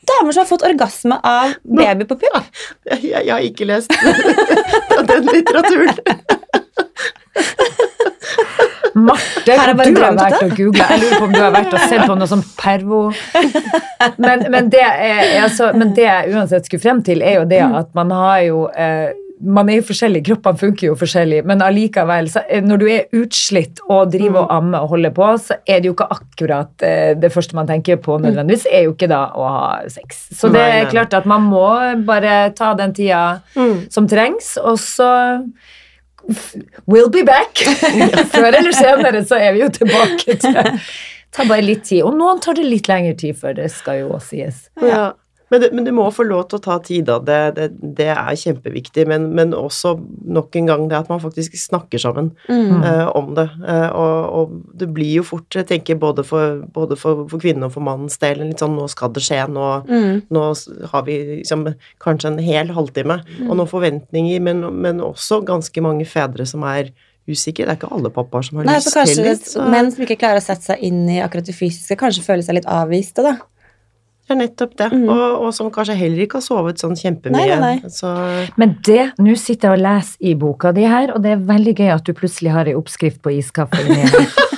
[0.09, 2.51] Damer som har fått orgasme av baby på pupp.
[2.89, 3.93] Jeg, jeg, jeg har ikke lest
[5.13, 5.95] den litteraturen.
[8.99, 10.87] Marte, Har jeg du har vært og googla.
[10.91, 13.01] Jeg lurer på om du har vært og sett på noe sånt pervo.
[14.19, 17.63] Men, men, det er, altså, men det jeg uansett skulle frem til, er jo det
[17.63, 22.27] at man har jo eh, man er jo forskjellig, kroppene funker jo forskjellig, men allikevel,
[22.49, 25.91] eh, når du er utslitt og driver og ammer og holder på, så er det
[25.91, 29.49] jo ikke akkurat eh, det første man tenker på nødvendigvis, er jo ikke da å
[29.55, 30.25] ha sex.
[30.35, 31.65] Så det er klart at man må
[32.09, 33.87] bare ta den tida Mm.
[33.91, 35.09] som trengs, og så
[36.87, 37.57] We'll be back.
[38.35, 40.59] Før eller senere så er vi jo tilbake til
[41.29, 42.03] Det tar bare litt tid.
[42.09, 44.61] Og noen tar det litt lengre tid før, det skal jo også sies.
[44.81, 45.11] Ja.
[45.51, 47.19] Men, det, men du, må få lov til å ta tid, da.
[47.25, 49.07] Det, det, det er kjempeviktig.
[49.09, 49.95] Men, men også
[50.29, 52.83] nok en gang det at man faktisk snakker sammen Mm.
[52.85, 53.47] eh, om det.
[53.67, 57.65] Eh, og, og det blir jo fort, jeg tenker både for, både for, for kvinnen
[57.65, 60.23] og for mannens del, litt sånn nå skal det skje, nå, Mm.
[60.35, 60.43] nå
[60.93, 61.67] har vi liksom
[62.05, 66.91] kanskje en hel halvtime, og noen forventninger, men, men også ganske mange fedre som er
[67.29, 67.67] usikre.
[67.67, 70.17] Det er ikke alle pappaer som har Nei, lyst til det, så- menn som ikke
[70.21, 73.37] klarer å sette seg inn i akkurat det fysiske, kanskje føler seg litt avviste, da.
[74.29, 74.87] Det er nettopp det.
[74.93, 75.07] Mm.
[75.09, 77.33] Og, og som kanskje heller ikke har sovet sånn kjempemye.
[77.33, 77.93] Nei, nei, nei.
[77.93, 78.11] Så
[78.61, 81.75] Men det, nå sitter jeg og leser i boka di her, og det er veldig
[81.79, 84.05] gøy at du plutselig har ei oppskrift på iskaffe inni.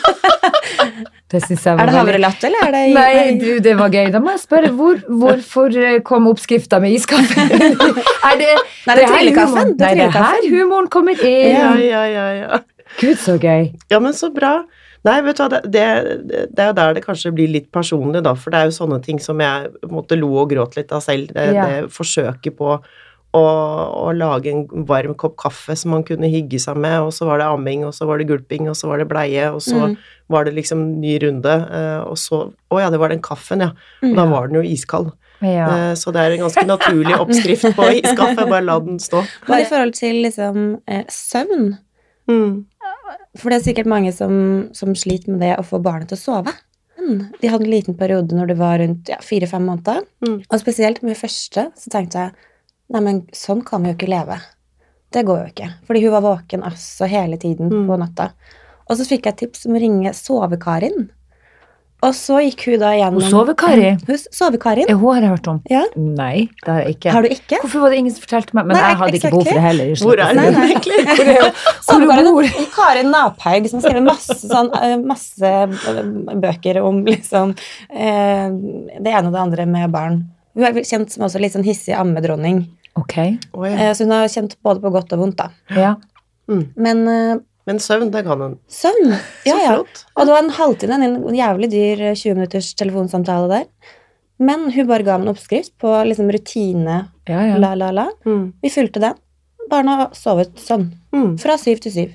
[1.31, 4.09] Det synes jeg var Er det havrelatte, eller er det Nei, du, det var gøy.
[4.11, 7.45] Da må jeg spørre, hvor, hvorfor eh, kom oppskrifta med iskaffe?
[8.31, 8.49] er det,
[8.89, 9.71] Nei, det er her trillekaffen.
[9.79, 11.55] Nei, det er her humoren kommer inn.
[11.55, 12.61] ja, ja, ja, ja.
[12.99, 13.71] Gud, så gøy.
[13.93, 14.57] Ja, men så bra.
[15.05, 15.85] Nei, vet du hva, det, det,
[16.53, 18.99] det er jo der det kanskje blir litt personlig, da, for det er jo sånne
[19.03, 21.31] ting som jeg på en måte lo og gråt litt av selv.
[21.33, 21.67] Det, Ja.
[21.67, 22.75] det forsøket på
[23.33, 27.29] å, å lage en varm kopp kaffe som man kunne hygge seg med, og så
[27.29, 29.79] var det amming, og så var det gulping, og så var det bleie, og så
[29.87, 29.97] Mm.
[30.29, 33.71] var det liksom ny runde, eh, og så Å ja, det var den kaffen, ja.
[34.03, 35.13] Og da var den jo iskald.
[35.41, 35.67] Ja.
[35.91, 39.25] Eh, Så det er en ganske naturlig oppskrift på iskaffe, bare la den stå.
[39.49, 41.79] Men i forhold til liksom eh, søvn
[42.29, 42.65] Mm.
[43.39, 44.33] For det er sikkert mange som,
[44.77, 46.53] som sliter med det å få barnet til å sove.
[47.01, 50.03] Men de hadde en liten periode når det var rundt ja, fire-fem måneder.
[50.27, 50.39] Mm.
[50.47, 52.35] Og spesielt med første så tenkte jeg
[52.93, 54.37] nei, men sånn kan vi jo ikke leve.
[55.11, 55.71] Det går jo ikke.
[55.89, 57.87] Fordi hun var våken altså hele tiden Mm.
[57.89, 58.29] på natta.
[58.91, 61.09] Og så fikk jeg tips om å ringe Sove-Karin.
[62.07, 63.91] Og så gikk hun da gjennom Hun sover Kari.
[64.09, 64.87] Hun Sove-Karin?
[64.89, 65.59] Eh, Hun har jeg hørt om.
[65.69, 65.83] Ja.
[66.01, 67.13] Nei, det har jeg ikke.
[67.13, 67.59] Har du ikke?
[67.61, 68.67] Hvorfor var det ingen som fortalte meg?
[68.71, 69.93] Men Nei, jeg hadde ikke behov for det heller.
[70.01, 71.01] Hvor er hun egentlig?
[71.19, 71.51] Hvor er
[71.91, 76.03] Sove-Karin bor Karin Naphaug som har skrevet masse, sånn, eh, masse eh,
[76.47, 77.53] bøker om liksom
[77.93, 78.49] eh,
[78.97, 80.23] det ene og det andre med barn.
[80.57, 82.65] Hun er kjent som også litt sånn hissig ammedronning.
[82.99, 83.17] Ok,
[83.55, 83.77] Oh, ja.
[83.77, 85.51] Eh, så hun har kjent både på godt og vondt, da.
[85.77, 85.93] ja.
[86.51, 87.37] Men eh,
[87.71, 88.59] Men søvn, det kan hun.
[88.67, 89.13] søvn
[89.49, 89.79] Ja, ja.
[89.79, 93.97] Og det var en halvtime, en jævlig dyr eh, 20 minutters telefonsamtale der.
[94.43, 97.59] Men hun bare ga meg en oppskrift på liksom rutine, ja, ja.
[97.61, 98.07] la, la, la.
[98.27, 98.47] Mm.
[98.65, 99.19] Vi fulgte den.
[99.71, 100.89] Barna har sovet sånn.
[101.15, 101.35] Mm.
[101.39, 102.15] Fra syv til syv.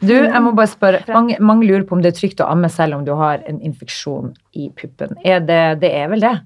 [0.00, 1.02] Du, jeg må bare spørre.
[1.12, 3.60] Mange, mange lurer på om det er trygt å amme selv om du har en
[3.64, 5.16] infeksjon i puppen.
[5.26, 6.36] Er det, det er vel det?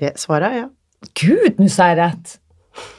[0.00, 0.70] Det svaret er ja.
[1.20, 2.38] Gud, nå sa jeg rett!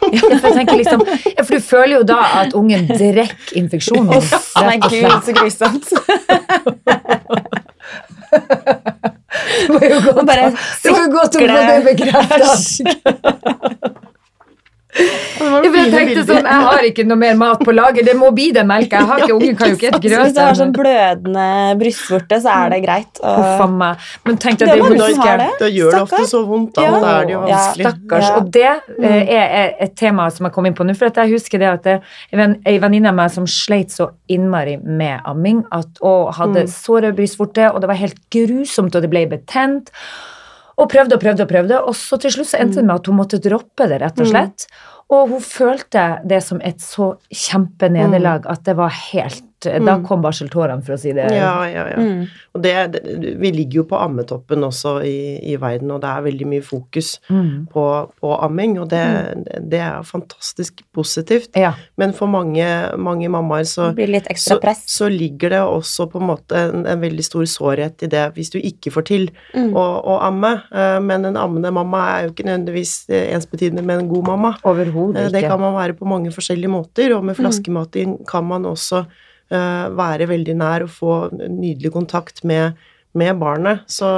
[0.05, 4.13] Ja, for, jeg liksom, ja, for du føler jo da at ungen drikker infeksjonen.
[4.63, 5.85] Nei, gud, så grusomt.
[9.35, 10.27] Det var jo godt,
[10.83, 12.61] det var jo godt å få det bekreftet.
[14.95, 18.67] Jeg tenkte sånn, jeg har ikke noe mer mat på lager, det må bli den
[18.69, 19.01] melka.
[19.01, 21.47] Jeg har ikke, ungen kan jo ikke et Så hvis du har sånn blødende
[21.81, 23.19] brystvorte, så er det greit.
[23.21, 23.41] Og...
[23.43, 24.05] Uff meg.
[24.25, 25.49] Men tenk deg Det det, det jeg.
[25.59, 25.69] det.
[25.75, 26.85] Gjør det ofte så vondt, da.
[26.85, 26.91] Ja.
[27.03, 27.61] Da er det jo Ja.
[27.75, 28.27] Stakkars.
[28.29, 28.35] Ja.
[28.39, 30.95] Og det eh, er er et tema som jeg kom inn på nå.
[30.95, 31.97] For at jeg husker det at det
[32.65, 36.71] ei venninne av meg som sleit så innmari med amming at, og hadde Mm.
[36.71, 39.91] såre brystvorte, og det var helt grusomt, og det ble betent.
[40.75, 43.07] Og prøvde og prøvde og prøvde, og så til slutt så endte det med at
[43.07, 44.67] hun måtte droppe det, rett og slett.
[45.15, 49.45] Og hun følte det som et så kjempenederlag at det var helt
[49.85, 51.25] Da kom barseltårene, for å si det.
[51.35, 51.97] Ja, ja, ja.
[51.99, 52.25] Mm.
[52.55, 52.73] Og det,
[53.41, 57.19] vi ligger jo på ammetoppen også i, i verden, og det er veldig mye fokus
[57.29, 57.67] Mm.
[57.73, 57.83] på,
[58.21, 59.01] på amming, og det,
[59.69, 61.49] det er fantastisk positivt.
[61.57, 61.73] Ja.
[61.97, 62.65] Men for mange,
[62.97, 63.89] mange mammaer så,
[64.37, 68.25] så, så ligger det også på en måte en, en veldig stor sårhet i det
[68.35, 69.71] hvis du ikke får til Mm.
[69.77, 70.49] å, å amme.
[70.73, 74.51] Eh, Men en ammende mamma er jo ikke nødvendigvis eh, ensbetydende med en god mamma.
[74.67, 75.33] Overhodet ikke.
[75.39, 77.95] Det kan man være på mange forskjellige måter, og med flaskemat
[78.27, 82.73] kan man også eh, være veldig nær og få nydelig kontakt med,
[83.13, 83.83] med barnet.
[83.87, 84.09] Så,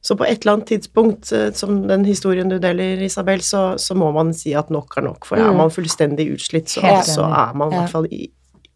[0.00, 3.94] så på et eller annet tidspunkt, eh, som den historien du deler, Isabel, så, så
[3.94, 5.26] må man si at nok er nok.
[5.28, 5.56] For er Mm.
[5.56, 8.30] man fullstendig utslitt, så, så er man i hvert fall i,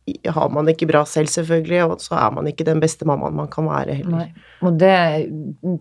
[0.07, 3.39] i, har man ikke bra selv, selvfølgelig, og så er man ikke den beste mammaen
[3.39, 4.27] man kan være heller.
[4.27, 4.51] Nei.
[4.61, 4.97] Og det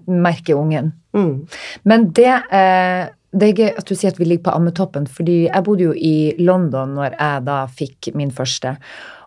[0.07, 0.93] merker ungen.
[1.13, 1.47] Mm.
[1.83, 5.47] Men det, eh, det er gøy at du sier at vi ligger på ammetoppen, fordi
[5.49, 8.77] jeg bodde jo i London når jeg da fikk min første,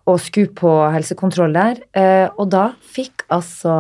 [0.07, 3.73] og skulle på helsekontroll der, eh, og da fikk altså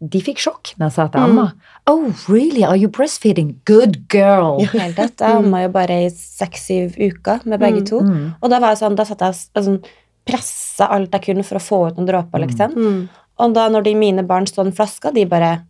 [0.00, 1.44] De fikk sjokk når jeg sa til amma.
[1.86, 2.64] Oh, really?
[2.66, 3.54] Are you breastfeeding?
[3.68, 4.58] Good girl!
[4.74, 5.14] Helt rett.
[5.22, 8.02] Jeg amma jo bare i seks-syv uker med begge to.
[8.02, 8.34] Mm.
[8.42, 9.80] Og da var jeg sånn, da satt jeg sånn,
[10.28, 12.74] pressa alt jeg kunne for å få ut noen dråper, liksom.
[12.74, 13.00] Mm.
[13.38, 15.60] Og da når de mine barn så den flaska, de bare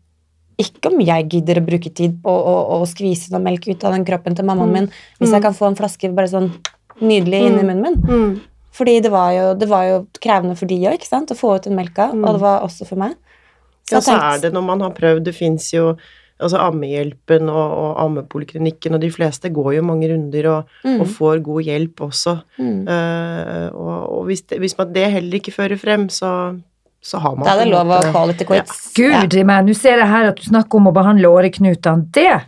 [0.59, 3.85] Ikke om jeg gidder å bruke tid på å, å, å skvise noe melk ut
[3.85, 4.88] av den kroppen til mammaen min,
[5.20, 6.48] hvis jeg kan få en flaske bare sånn
[6.98, 8.40] nydelig inn i munnen min.
[8.79, 8.81] Mm.
[8.81, 11.57] Fordi det var jo, det var jo krevende for de òg, ikke sant, å få
[11.57, 12.11] ut den melka.
[12.14, 13.17] Og det var også for meg.
[13.91, 15.97] Ja, så tenkte- er det når man har prøvd Det fins jo
[16.38, 21.01] altså Ammehjelpen og, og ammepoliklinikken, og de fleste går jo mange runder og, Mm.
[21.01, 22.35] og får god hjelp også.
[22.61, 22.87] Mm.
[22.87, 26.31] Uh, og og hvis, det, hvis man det heller ikke fører frem, så,
[27.03, 28.93] så har man Da er det lov å quality quits.
[28.95, 32.07] Gud i meg, nå ser jeg her at du snakker om å behandle åreknutene.
[32.12, 32.41] Det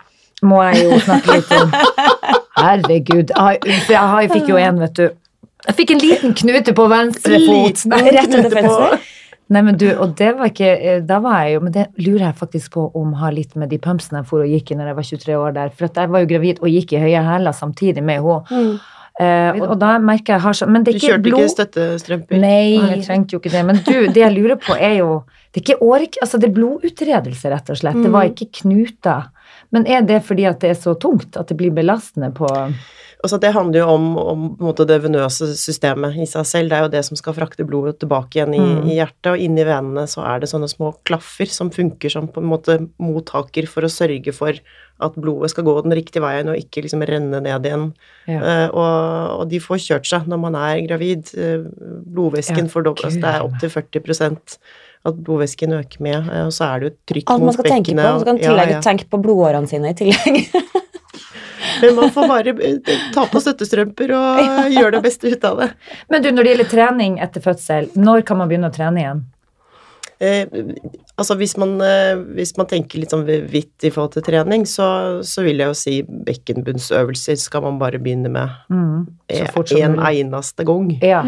[0.46, 1.72] må jeg jo snakke litt om.
[2.60, 3.30] Herregud.
[3.34, 5.08] Jeg, jeg, jeg fikk jo en, vet du.
[5.66, 7.86] Jeg fikk en liten knute på venstre fot.
[7.90, 9.00] Rett under knute.
[9.50, 12.28] Nei, men du, og det var ikke eh, Da var jeg jo Men det lurer
[12.28, 14.92] jeg faktisk på om har litt med de pumpsene jeg for og gikk i når
[14.92, 15.72] jeg var 23 år der.
[15.74, 18.40] For at jeg var jo gravid og gikk i høye hæler samtidig med henne.
[18.50, 18.72] Mm.
[19.20, 22.38] Uh, og da merker jeg har så Men det Du er ikke kjørte ikke støttestrømper?
[22.40, 23.64] Nei, jeg trengte jo ikke det.
[23.68, 25.10] Men du, det jeg lurer på er jo
[25.50, 26.20] Det er ikke årek...
[26.22, 27.98] Altså, det er blodutredelse, rett og slett.
[28.00, 29.26] Det var ikke knuter.
[29.72, 32.48] Men er det fordi at det er så tungt at det blir belastende på
[33.20, 36.70] Altså, det handler jo om, om måte, det venøse systemet i seg selv.
[36.72, 38.86] Det er jo det som skal frakte blodet tilbake igjen i, Mm.
[38.88, 42.40] i hjertet, og inni venene så er det sånne små klaffer som funker som på
[42.40, 44.56] en måte mottaker for å sørge for
[45.04, 47.90] at blodet skal gå den riktige veien og ikke liksom renne ned igjen.
[48.24, 48.40] Ja.
[48.40, 51.28] Uh, og, og de får kjørt seg når man er gravid.
[51.36, 51.68] Uh,
[52.08, 53.04] blodvæsken Ja, fordobles.
[53.04, 54.58] altså, det er opptil 40
[55.08, 57.70] at blodvæsken øker med, eh, og så er det jo trykk Alt man mot skal
[57.72, 58.12] tenke på.
[58.26, 58.80] Man ja, ja.
[58.84, 60.42] tenke på blodårene sine i tillegg.
[61.80, 64.40] Men man får bare eh, ta på støttestrømper og
[64.76, 65.70] gjøre det beste ut av det.
[66.12, 69.22] Men du, når det gjelder trening etter fødsel, når kan man begynne å trene igjen?
[70.20, 70.44] Eh,
[71.16, 75.22] altså hvis man, eh, hvis man tenker litt sånn vidt i forhold til trening, så,
[75.24, 75.94] så vil jeg jo si
[76.28, 80.90] bekkenbunnsøvelser skal man bare begynne med Mm, så fort som en eneste gang.
[81.00, 81.22] Ja.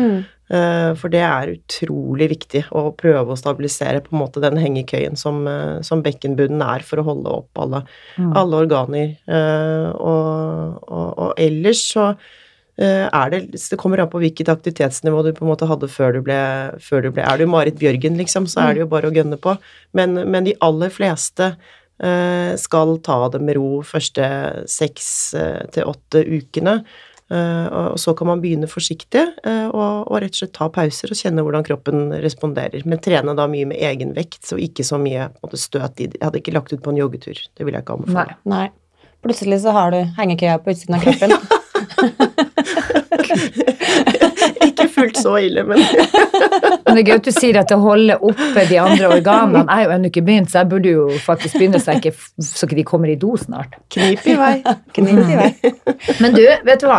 [0.52, 5.16] Eh, for det er utrolig viktig å prøve å stabilisere på en måte den hengekøyen
[5.16, 7.84] som, eh, som bekkenbunnen er for å holde opp alle,
[8.18, 8.32] Mm.
[8.36, 9.16] alle organer.
[9.26, 12.10] Eh, og, og, og ellers så
[12.76, 16.40] det Det kommer an på hvilket aktivitetsnivå du på en måte hadde før du ble,
[16.80, 19.36] før du ble Er du Marit Bjørgen, liksom, så er det jo bare å gønne
[19.36, 19.56] på.
[19.92, 21.52] Men, men de aller fleste
[22.02, 24.26] eh, skal ta det med ro første
[24.70, 26.82] seks eh, til åtte ukene.
[27.32, 31.14] Eh, og så kan man begynne forsiktig eh, og, og rett og slett ta pauser
[31.14, 32.82] og kjenne hvordan kroppen responderer.
[32.84, 36.10] Men trene da mye med egen vekt, så ikke så mye på måte, støt i.
[36.12, 37.38] Jeg hadde ikke lagt ut på en joggetur.
[37.56, 38.02] Det vil jeg ikke Nei.
[38.02, 38.36] anbefale.
[38.52, 38.66] Nei.
[39.22, 41.32] Plutselig så har du hengekøya på utsiden av kroppen.
[44.68, 45.80] ikke fullt så ille, men
[46.82, 49.62] Men det er gøy at du sier at det holder oppe de andre organene.
[49.64, 52.66] Jeg er jo ennå ikke begynt, så jeg burde jo faktisk begynne så, ikke, så
[52.66, 53.76] ikke de kommer i do snart.
[53.94, 54.54] knip i vei.
[54.96, 55.50] Knip i vei.
[56.20, 56.98] Men du, vet du hva?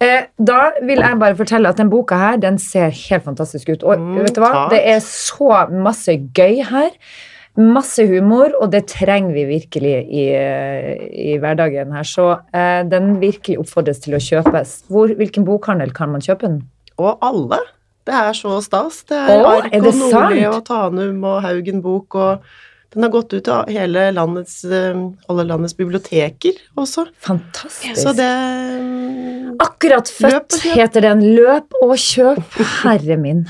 [0.00, 3.82] Eh, da vil jeg bare fortelle at den boka her, den ser helt fantastisk ut.
[3.84, 4.66] Og Mm, vet du hva?
[4.72, 6.94] Det er så masse gøy her.
[7.56, 10.24] Masse humor, og det trenger vi virkelig i,
[11.32, 12.04] i hverdagen her.
[12.04, 14.82] Så eh, den virkelig oppfordres til å kjøpes.
[14.92, 16.58] Hvor, hvilken bokhandel kan man kjøpe den?
[17.02, 17.60] Og alle.
[18.06, 19.02] Det er så stas.
[19.08, 22.46] Det er Åh, Ark og Nordli og Tanum og Haugen bok og
[22.94, 27.04] den har gått ut til landets, eh, alle landets biblioteker også.
[27.20, 27.98] Fantastisk.
[27.98, 28.30] Så det
[29.60, 31.22] Akkurat født heter den.
[31.36, 33.46] Løp og kjøp, herre min.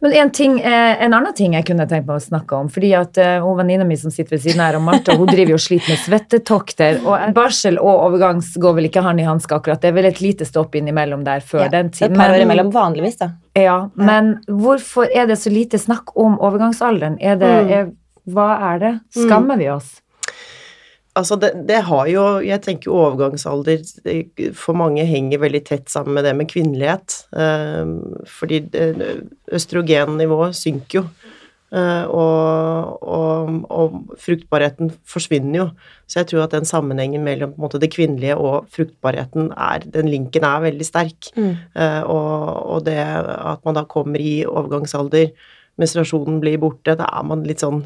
[0.00, 2.92] Men en, ting, eh, en annen ting jeg kunne tenkt meg å snakke om, fordi
[2.98, 5.58] at uh, hun venninna mi som sitter ved siden her, og Martha, hun driver jo
[5.58, 9.80] og sliter med svettetokter, og barsel og overgangs går vel ikke hånd i hanske akkurat,
[9.82, 12.34] det er vel et lite stopp innimellom der før Ja, den Det er et par
[12.34, 13.30] år imellom vanligvis, da.
[13.58, 17.18] Ja, men hvorfor er det så lite snakk om overgangsalderen?
[17.20, 17.70] Er det, Mm.
[17.72, 17.88] er,
[18.28, 18.92] hva er det?
[19.16, 20.00] Skammer vi oss?
[21.18, 23.82] Altså, det, det har jo Jeg tenker overgangsalder
[24.56, 27.16] for mange henger veldig tett sammen med det med kvinnelighet.
[27.34, 27.90] Eh,
[28.38, 28.62] fordi
[29.58, 31.04] østrogennivået synker jo.
[31.74, 35.68] eh, og, og, og fruktbarheten forsvinner jo.
[36.06, 39.84] Så jeg tror at den sammenhengen mellom på en måte, det kvinnelige og fruktbarheten er
[39.84, 41.32] Den linken er veldig sterk.
[41.36, 41.54] Mm.
[41.74, 45.32] Eh, og, og det at man da kommer i overgangsalder,
[45.78, 47.84] menstruasjonen blir borte, da er man litt sånn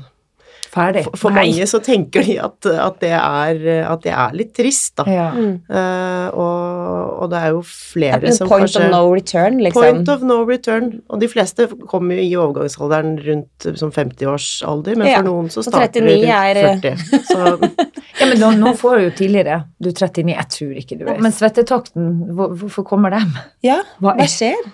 [0.72, 1.02] Ferdig?
[1.04, 3.58] For, for mange så tenker de at, at, det er,
[3.90, 5.04] at det er litt trist, da.
[5.10, 5.26] Ja.
[5.36, 5.58] Mm.
[5.68, 9.82] Eh, og, og det er jo flere som point kanskje of no return, liksom.
[9.82, 10.88] Point of no return.
[11.12, 15.66] Og de fleste kommer jo i overgangsalderen rundt som 50-årsalder, men Ja, for noen så
[15.66, 17.26] starter 39 det er- rundt 40.
[17.28, 17.42] Så
[18.22, 19.60] Ja, men nå, nå får du jo tidligere.
[19.82, 23.32] Du er 39, jeg tror ikke du er Men svettetakten, hvor, hvorfor kommer dem?
[23.66, 24.64] Ja, Hva hva er- skjer?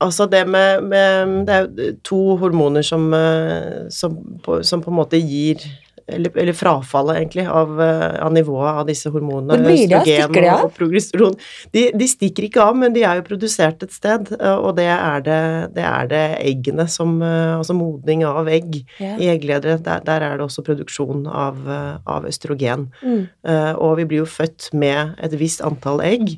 [0.00, 5.00] Altså det med, med Det er to hormoner som, eh, som, på, som på en
[5.02, 5.62] måte gir
[6.10, 9.54] eller, eller frafallet, egentlig, av, eh, av nivået av disse hormonene.
[9.60, 10.08] Hvor blir de av?
[10.08, 10.64] Stikker de av?
[10.66, 11.36] Og, progesteron.
[11.70, 14.88] De, de stikker ikke av, men de er jo produsert et sted, eh, og det
[14.90, 15.38] er det,
[15.76, 19.20] det, er det eggene som Altså modning av egg yeah.
[19.22, 19.78] i eggledere.
[19.84, 21.60] Der, der er det også produksjon av,
[22.08, 22.88] av østrogen.
[23.04, 23.28] Mm.
[23.46, 26.32] Uh, og vi blir jo født med et visst antall egg,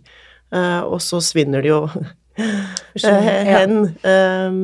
[0.53, 1.87] uh, og så svinner det jo
[2.37, 3.75] hen
[4.09, 4.55] eh,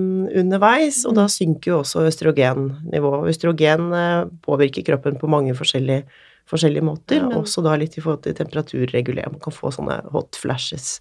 [0.41, 3.29] underveis, og da synker jo også østrogennivået.
[3.33, 6.07] Østrogen eh, påvirker kroppen på mange forskjellige,
[6.49, 9.37] forskjellige måter, også da litt i forhold til temperaturregulering.
[9.37, 10.97] Man kan få sånne hot flashes.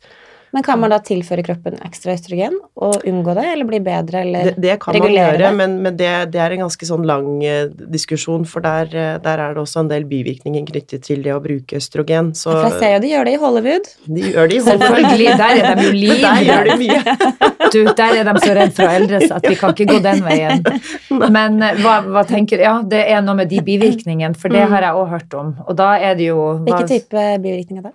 [0.58, 4.48] Men kan man da tilføre kroppen ekstra østrogen og unngå det, eller bli bedre, eller
[4.50, 5.52] Det, det kan man gjøre, det?
[5.60, 9.44] men, men det, det er en ganske sånn lang eh, diskusjon, for der, eh, der
[9.44, 12.32] er det også en del bivirkninger knyttet til det å bruke østrogen.
[12.34, 13.92] Så For jeg ser jo de gjør det i Hollywood.
[14.18, 16.82] de gjør det i Selvfølgelig, der er de jo Men Der gjør de livredde.
[16.82, 17.44] mye.
[17.78, 20.22] Du, der er de så redd for å eldres at vi kan ikke gå den
[20.24, 20.62] veien.
[21.38, 24.86] Men eh, hva, hva tenker Ja, det er noe med de bivirkningene, for det har
[24.88, 25.54] jeg òg hørt om.
[25.68, 27.94] Og da er det jo hva- Hvilken type bivirkninger da?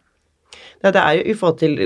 [0.83, 1.77] Ja, det er jo i forhold til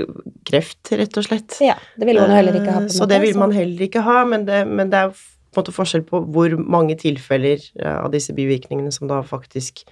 [0.47, 1.57] kreft, rett og slett.
[1.61, 2.81] Ja, det vil man jo heller ikke ha.
[2.81, 5.11] på Eh, Så måte, det vil man heller ikke ha, men det, men det er
[5.13, 9.83] på en måte forskjell på hvor mange tilfeller eh, av disse bivirkningene som da faktisk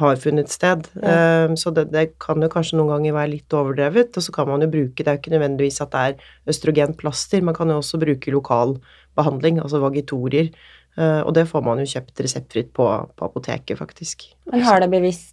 [0.00, 0.86] har funnet sted.
[1.02, 4.48] Eh, Så det, det kan jo kanskje noen ganger være litt overdrevet, og så kan
[4.48, 6.14] man jo bruke Det er jo ikke nødvendigvis at det er
[6.52, 8.78] østrogenplaster, man kan jo også bruke lokal
[9.16, 10.52] behandling, altså vagitorier.
[10.96, 12.84] Og det får man jo kjøpt reseptfritt på,
[13.16, 14.24] på apoteket, faktisk.
[14.50, 15.32] Men har det bevisst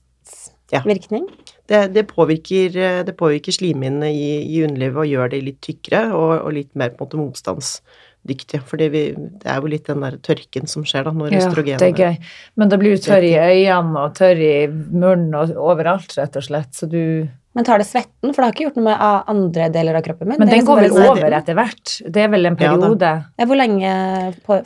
[0.88, 1.28] virkning?
[1.28, 1.59] Ja.
[1.70, 6.08] Det, det, påvirker, eh, det påvirker slimhinnene i, i underlivet og gjør det litt tykkere
[6.18, 8.64] og, og litt mer på en måte motstandsdyktige.
[8.66, 11.92] For det er jo litt den der tørken som skjer da når Ja, østrogenet det
[11.92, 12.32] er gøy.
[12.58, 16.48] Men det blir jo tørr i øynene og tørr i munnen og overalt, rett og
[16.48, 16.74] slett.
[16.74, 17.28] Så du
[17.58, 18.32] Men tar det svetten?
[18.34, 19.06] For det har ikke gjort noe med
[19.36, 20.42] andre deler av kroppen min.
[20.42, 22.00] Men Det den liksom går vel over etter hvert?
[22.08, 23.14] Det er vel en periode?
[23.38, 23.94] Ja, hvor lenge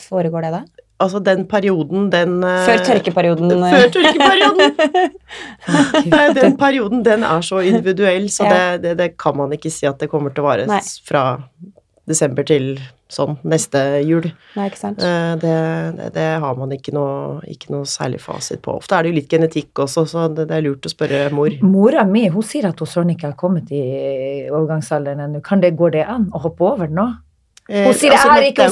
[0.07, 0.63] foregår det da?
[1.03, 3.51] Altså, den perioden, den eh, Før tørkeperioden?
[3.51, 5.13] eh, Før tørkeperioden!
[6.13, 8.51] Nei, den perioden, den er så individuell, så Ja.
[8.77, 10.81] det, det, det kan man ikke si at det kommer til å vare Nei.
[11.07, 11.23] fra
[12.07, 12.77] desember til
[13.13, 14.25] sånn neste jul.
[14.57, 14.99] Nei, ikke sant?
[15.05, 15.53] Eh, Det,
[15.99, 18.73] det, det har man ikke noe, ikke noe særlig fasit på.
[18.81, 21.53] Ofte er det jo litt genetikk også, så det, det er lurt å spørre mor.
[21.61, 23.83] Mora mi hun sier at hun søren ikke har kommet i
[24.49, 25.43] overgangsalderen ennå.
[25.45, 27.07] Kan det, går det an å hoppe over den nå?
[27.69, 28.65] Eh, Hun sier altså, jeg har det- ikke,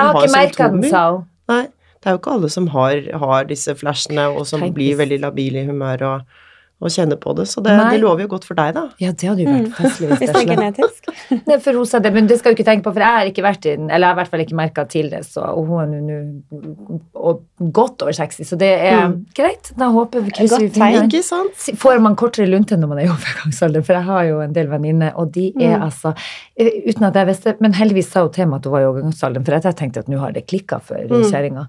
[0.00, 1.28] har ikke merka den, sa hun.
[1.52, 1.66] Nei,
[2.02, 5.20] det er jo ikke alle som har, har disse flashene, og som Tenk blir veldig
[5.22, 6.40] labile i humør og,
[6.82, 7.46] og kjenne på det.
[7.48, 8.82] Så det, det lover jo godt for deg, da.
[8.98, 11.10] Ja, det hadde jo vært festlig hvis det er genetisk?
[11.46, 13.30] Nei, for hun sa det, men det skal du ikke tenke på, for jeg har
[13.30, 15.44] ikke vært i den, eller jeg har i hvert fall ikke merka til det, så,
[15.54, 19.26] og hun er nå- godt over 60, så det er Mm.
[19.34, 19.72] greit.
[19.78, 21.78] Da håper vi krysser vi fingrene.
[21.78, 23.84] Får man kortere lunte når man er i overgangsalder?
[23.84, 25.82] For jeg har jo en del venninner, og de er Mm.
[25.88, 26.14] altså
[26.56, 28.90] eh, Uten at jeg visste Men heldigvis sa hun til meg at hun var i
[28.90, 31.30] overgangsalderen, for jeg tenkte at nå har det klikka for Mm.
[31.30, 31.66] kjerringa.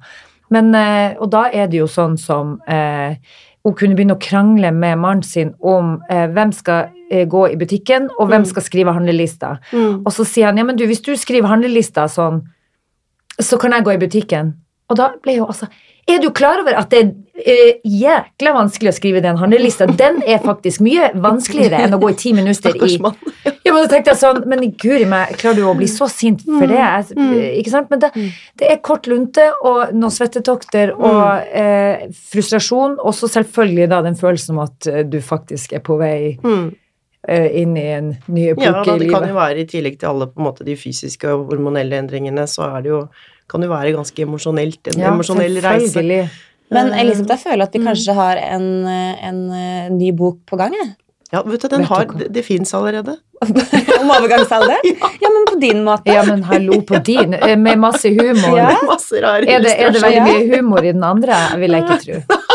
[0.49, 3.15] Men eh, Og da er det jo sånn som eh,
[3.63, 7.55] hun kunne begynne å krangle med mannen sin om eh, hvem skal eh, gå i
[7.55, 8.49] butikken, og hvem Mm.
[8.49, 9.57] skal skrive handlelista.
[9.71, 10.01] Mm.
[10.05, 12.41] Og så sier han ja, men du, hvis du skriver handlelista sånn,
[13.39, 14.53] så kan jeg gå i butikken.
[14.89, 15.67] Og da ble jo altså
[16.07, 17.11] Er du klar over at det er
[17.47, 19.85] eh, jækla vanskelig å skrive den handlelista?
[19.87, 22.97] Den er faktisk mye vanskeligere enn å gå i ti minutter i.
[22.99, 26.43] Ja, men da tenkte jeg sånn Men guri meg, klarer du å bli så sint
[26.43, 26.75] for det?
[26.81, 27.89] Jeg- Ikke sant?
[27.89, 28.11] Men det,
[28.59, 34.15] det er kort lunte og noen svettetokter og eh, frustrasjon, og så selvfølgelig da den
[34.19, 36.73] følelsen om at eh, du faktisk er på vei Mm.
[37.29, 39.97] eh, inn i en ny Ja, epoke da, i det kan jo være i tillegg
[40.01, 43.07] til alle på en måte de fysiske og hormonelle endringene, så er det jo
[43.53, 44.91] kan jo være ganske emosjonelt.
[44.93, 46.03] En Ja, emosjonell reise.
[46.73, 48.67] Men Eh, Elisabeth, jeg føler at vi kanskje har en,
[49.29, 50.95] en eh, ny bok på gang, jeg.
[51.33, 53.15] Ja, vet du, den har, det, det fins allerede.
[54.01, 54.97] Om overgangsalderen?
[55.23, 56.13] Ja, men på din måte.
[56.13, 58.57] Ja, men hallo på din, eh, med masse humor.
[58.61, 58.75] Ja.
[58.85, 61.39] Masse Er det, er det veldig mye humor i den andre?
[61.61, 62.49] Vil jeg ikke tro.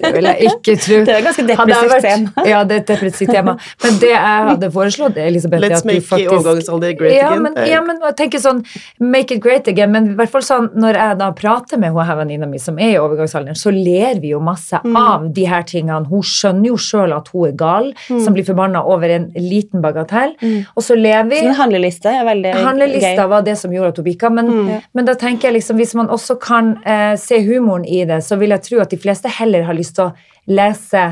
[0.00, 0.98] Det vil jeg ikke tro.
[1.04, 2.44] Det er et ganske depressivt vært- tema.
[2.48, 3.56] Ja, det er et depressivt tema.
[3.84, 7.42] Men det jeg hadde foreslått, Elisabeth, Let's at du make faktisk overgangsalder great ja, again.
[7.42, 8.64] men, ja, men jeg tenker sånn
[9.00, 9.92] Make it great again.
[9.92, 12.78] Men i hvert fall sånn, når jeg da prater med hun her venninna mi som
[12.78, 14.96] er i overgangsalderen, så ler vi jo masse Mm.
[14.96, 16.06] av de her tingene.
[16.08, 20.34] Hun skjønner jo sjøl at hun er gal, som blir forbanna over en liten bagatell.
[20.42, 20.66] Mm.
[20.76, 21.36] Og så ler vi.
[21.40, 23.28] Så en handleliste er veldig Handlelista gøy.
[23.28, 24.82] var det som gjorde at hun bikka, men, Mm.
[24.94, 28.36] men da tenker jeg liksom, hvis man også kan eh, se humoren i det, så
[28.38, 30.14] vil jeg tro at de fleste heller har lyst til å
[30.50, 31.02] lese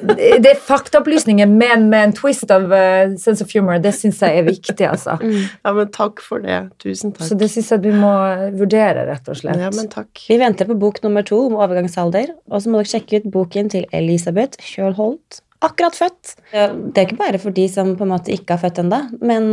[0.00, 3.78] Det er faktaopplysninger, men med en twist av uh, sense of humor.
[3.84, 5.18] Det syns jeg er viktig, altså.
[5.20, 6.56] Ja, men takk for det.
[6.80, 7.26] Tusen takk.
[7.28, 8.12] Så det syns jeg du må
[8.56, 9.60] vurdere, rett og slett.
[9.60, 10.08] Ja, men takk.
[10.24, 13.68] Vi venter på bok nummer to om overgangsalder, og så må dere sjekke ut boken
[13.76, 15.42] til Elisabeth Kjølholt.
[15.60, 16.34] Akkurat født.
[16.50, 19.50] Det er ikke bare for de som på en måte ikke har født ennå, men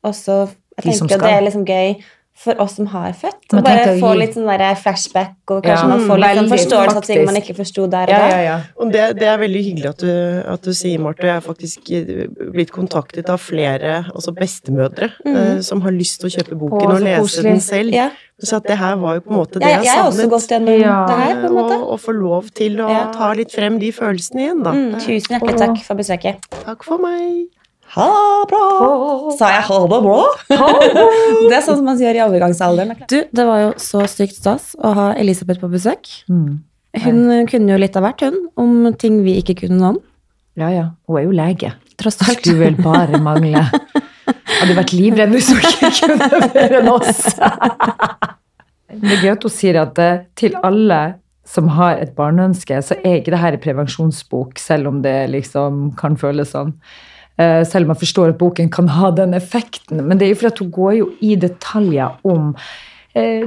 [0.00, 0.46] også
[0.78, 1.90] Jeg De som tenker at det er liksom gøy
[2.34, 3.52] for oss som har født.
[3.54, 6.96] Og bare få litt sånn der flashback, og kanskje Ja, man får litt sånn forståelse
[6.96, 8.28] av ting man ikke forsto der og Ja, da.
[8.32, 8.56] ja, ja.
[8.80, 10.10] Og det, det er veldig hyggelig at du,
[10.54, 11.22] at du sier, Marte.
[11.28, 12.26] Jeg er faktisk eh,
[12.56, 16.94] blitt kontaktet av flere, altså bestemødre, eh, som har lyst til å kjøpe boken og,
[16.96, 17.50] og lese koselig.
[17.52, 17.94] den selv.
[17.94, 18.08] Ja.
[18.42, 20.16] Så at det her var jo på en måte det Jeg, jeg, jeg har også
[20.18, 20.30] savnet.
[20.32, 21.06] gått gjennom Ja.
[21.06, 21.76] det her, på en måte.
[21.78, 23.04] Og, og få lov til å Ja.
[23.14, 24.72] ta litt frem de følelsene igjen, da.
[24.72, 26.48] Mm, tusen hjertelig takk for besøket.
[26.64, 27.46] Takk for meg.
[27.92, 28.66] Ha det bra!
[29.36, 30.20] Sa jeg ha det bra?
[31.50, 33.02] Det er sånn som man sier i overgangsalderen.
[33.10, 36.08] Du, det var jo så sykt stas å ha Elisabeth på besøk.
[36.32, 36.62] Mm.
[37.04, 40.00] Hun kunne jo litt av hvert, hun, om ting vi ikke kunne noe om.
[40.60, 40.86] ja, ja.
[41.08, 41.74] Hun er jo lege.
[42.00, 42.40] Tross alt.
[42.40, 43.66] Skulle vel bare mangle.
[44.24, 47.26] Hadde vært livredd hvis hun ikke kunne mer enn oss.
[48.92, 50.98] Det er gøy at hun sier at eh, til alle
[51.48, 55.94] som har et barneønske, så er ikke det her en prevensjonsbok, selv om det liksom
[55.98, 56.74] kan føles sånn.
[57.40, 60.02] Eh, Selv om jeg forstår at boken kan ha den effekten.
[60.06, 62.54] Men det er jo fordi hun går jo i detaljer om
[63.16, 63.44] eh,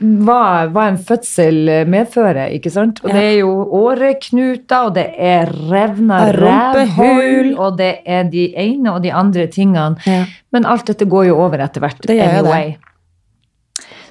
[0.00, 0.40] hva,
[0.72, 3.00] hva en fødsel medfører, ikke sant?
[3.04, 3.16] Og Ja.
[3.16, 9.02] det er jo åreknuter, og det er revna rævhull, og det er de ene og
[9.04, 9.96] de andre tingene.
[10.06, 10.24] Ja.
[10.52, 12.00] Men alt dette går jo over etter hvert.
[12.06, 12.70] Det gjør anyway.
[12.72, 12.86] det.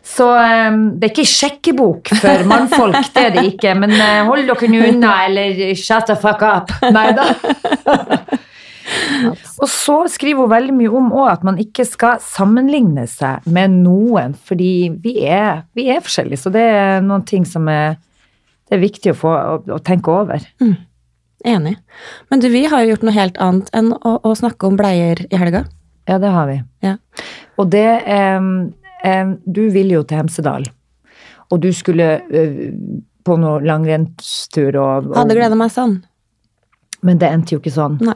[0.09, 3.75] Så um, det er ikke sjekkebok for mannfolk, det er det ikke.
[3.77, 6.71] Men uh, hold dere unna, eller shut the fuck up.
[6.91, 7.27] Nei da.
[9.59, 14.35] Og så skriver hun veldig mye om at man ikke skal sammenligne seg med noen,
[14.35, 16.43] fordi vi er, vi er forskjellige.
[16.43, 17.97] Så det er noen ting som er,
[18.69, 20.45] det er viktig å, få, å, å tenke over.
[21.47, 21.75] Enig.
[22.29, 25.21] Men du, vi har jo gjort noe helt annet enn å, å snakke om bleier
[25.29, 25.63] i helga.
[26.09, 26.57] Ja, det har vi.
[26.83, 26.95] Ja.
[27.61, 28.73] Og det em,
[29.05, 30.65] em, Du vil jo til Hemsedal,
[31.49, 32.43] og du skulle ø,
[33.25, 35.99] på noe langrennstur og, og Hadde gleda meg sånn.
[37.05, 37.97] Men det endte jo ikke sånn.
[38.03, 38.15] Nei.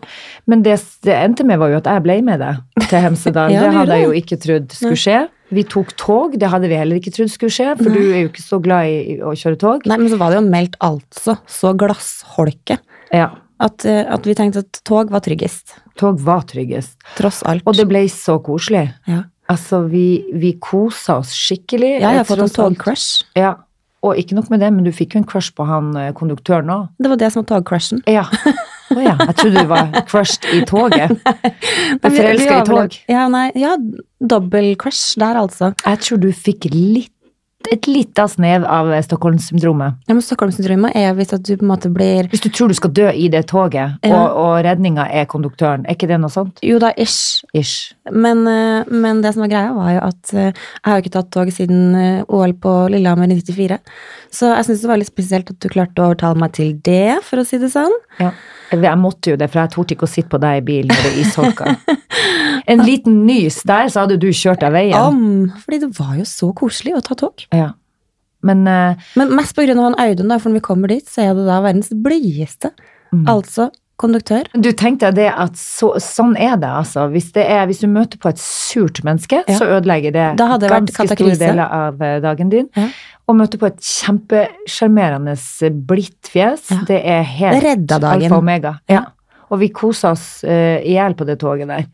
[0.49, 0.75] Men det
[1.07, 3.51] det endte med, var jo at jeg ble med deg til Hemsedal.
[3.55, 5.19] Ja, det hadde jeg jo ikke trodd skulle skje.
[5.53, 8.31] Vi tok tog, det hadde vi heller ikke trodd skulle skje, for du er jo
[8.31, 9.85] ikke så glad i å kjøre tog.
[9.89, 12.79] Nei, men så var det jo meldt altså så glassholke
[13.13, 13.29] Ja,
[13.63, 15.75] at, eh, at vi tenkte at tog var tryggest.
[15.99, 16.97] tog var tryggest.
[17.19, 17.63] Tross alt.
[17.69, 18.89] Og det ble så koselig.
[19.07, 19.23] ja.
[19.51, 21.97] Altså, vi, vi kosa oss skikkelig.
[21.99, 23.25] Jeg har fått en togcrush.
[23.35, 23.57] Ja,
[24.03, 26.71] og ikke nok med det, men du fikk jo en crush på han eh, konduktøren
[26.73, 26.87] òg.
[26.99, 28.01] Det var det som var togcrushen.
[28.09, 28.23] Ja.
[28.93, 29.15] Å ja.
[29.19, 31.13] Jeg trodde du var crushed i toget.
[32.03, 32.97] Forelska i tog.
[33.11, 33.75] Ja, nei, ja,
[34.33, 35.73] dobbel crush der, altså.
[35.85, 37.12] Jeg tror du fikk litt,
[37.71, 39.95] et lite snev av Stockholm-syndromet.
[40.07, 42.75] Ja, men Stockholmssyndromet er hvis at du på en måte blir Hvis du tror du
[42.77, 44.17] skal dø i det toget, Ja.
[44.17, 46.59] og, og redninga er konduktøren, er ikke det noe sånt?
[46.65, 47.43] Jo da, ish.
[47.53, 47.93] Ish.
[48.11, 51.15] Men, eh, men det som var greia, var jo at eh, jeg har jo ikke
[51.17, 53.79] tatt tog siden eh, OL på Lillehammer i 94.
[54.33, 57.19] Så jeg syns det var litt spesielt at du klarte å overtale meg til det,
[57.23, 57.93] for å si det sånn.
[58.19, 58.31] Ja.
[58.73, 61.03] Jeg måtte jo det, for jeg torde ikke å sitte på deg i bilen når
[61.05, 61.75] det isholka.
[62.67, 64.95] En liten nys der, så hadde du kjørt av veien.
[64.95, 67.45] Om, fordi det var jo så koselig å ta tog.
[67.53, 67.73] Ja.
[68.43, 71.37] Men uh, Men mest av han Audun, da, for når vi kommer dit, så er
[71.37, 72.73] det da verdens blideste.
[73.13, 73.25] Mm.
[73.31, 73.69] Altså
[74.03, 74.47] konduktør.
[74.57, 77.05] Du tenkte det at så, sånn er det, altså.
[77.13, 79.57] Hvis, det er, hvis du møter på et surt menneske, Ja.
[79.59, 82.69] så ødelegger det ganske store deler av eh, dagen din.
[82.75, 82.89] Ja.
[83.29, 85.37] Og møter på et kjempesjarmerende
[85.87, 86.81] blidt fjes, Ja.
[86.89, 88.79] det er helt Det alfa og omega.
[88.89, 89.05] Ja.
[89.51, 91.85] Og vi kosa oss uh, i hjel på det toget der.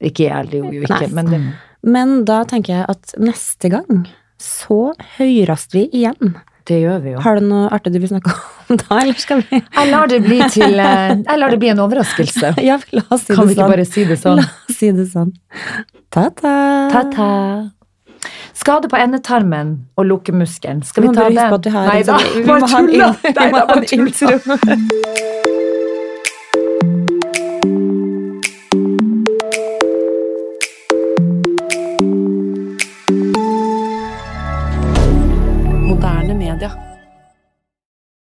[0.00, 1.08] Ikke jeg, det gjorde jo ikke, Nei.
[1.18, 1.40] men det,
[1.96, 4.06] Men da tenker jeg at neste gang
[4.40, 6.34] så høres vi igjen.
[6.68, 7.20] Det gjør vi jo.
[7.24, 8.30] Har du noe artig du vil snakke
[8.70, 11.80] om da, eller skal vi Jeg lar det bli, til, eh, lar det bli en
[11.84, 12.54] overraskelse.
[12.68, 13.74] Ja, la oss si Kan vi det ikke sånn.
[13.74, 14.40] bare si det sånn?
[14.40, 15.32] La oss si det sånn.
[16.14, 16.54] Ta-ta.
[16.94, 17.28] Ta-ta.
[18.60, 20.82] Skade på endetarmen og lukkemuskelen.
[20.84, 21.36] Skal vi ta den?
[21.88, 23.14] Nei da, sånn- bare tulla.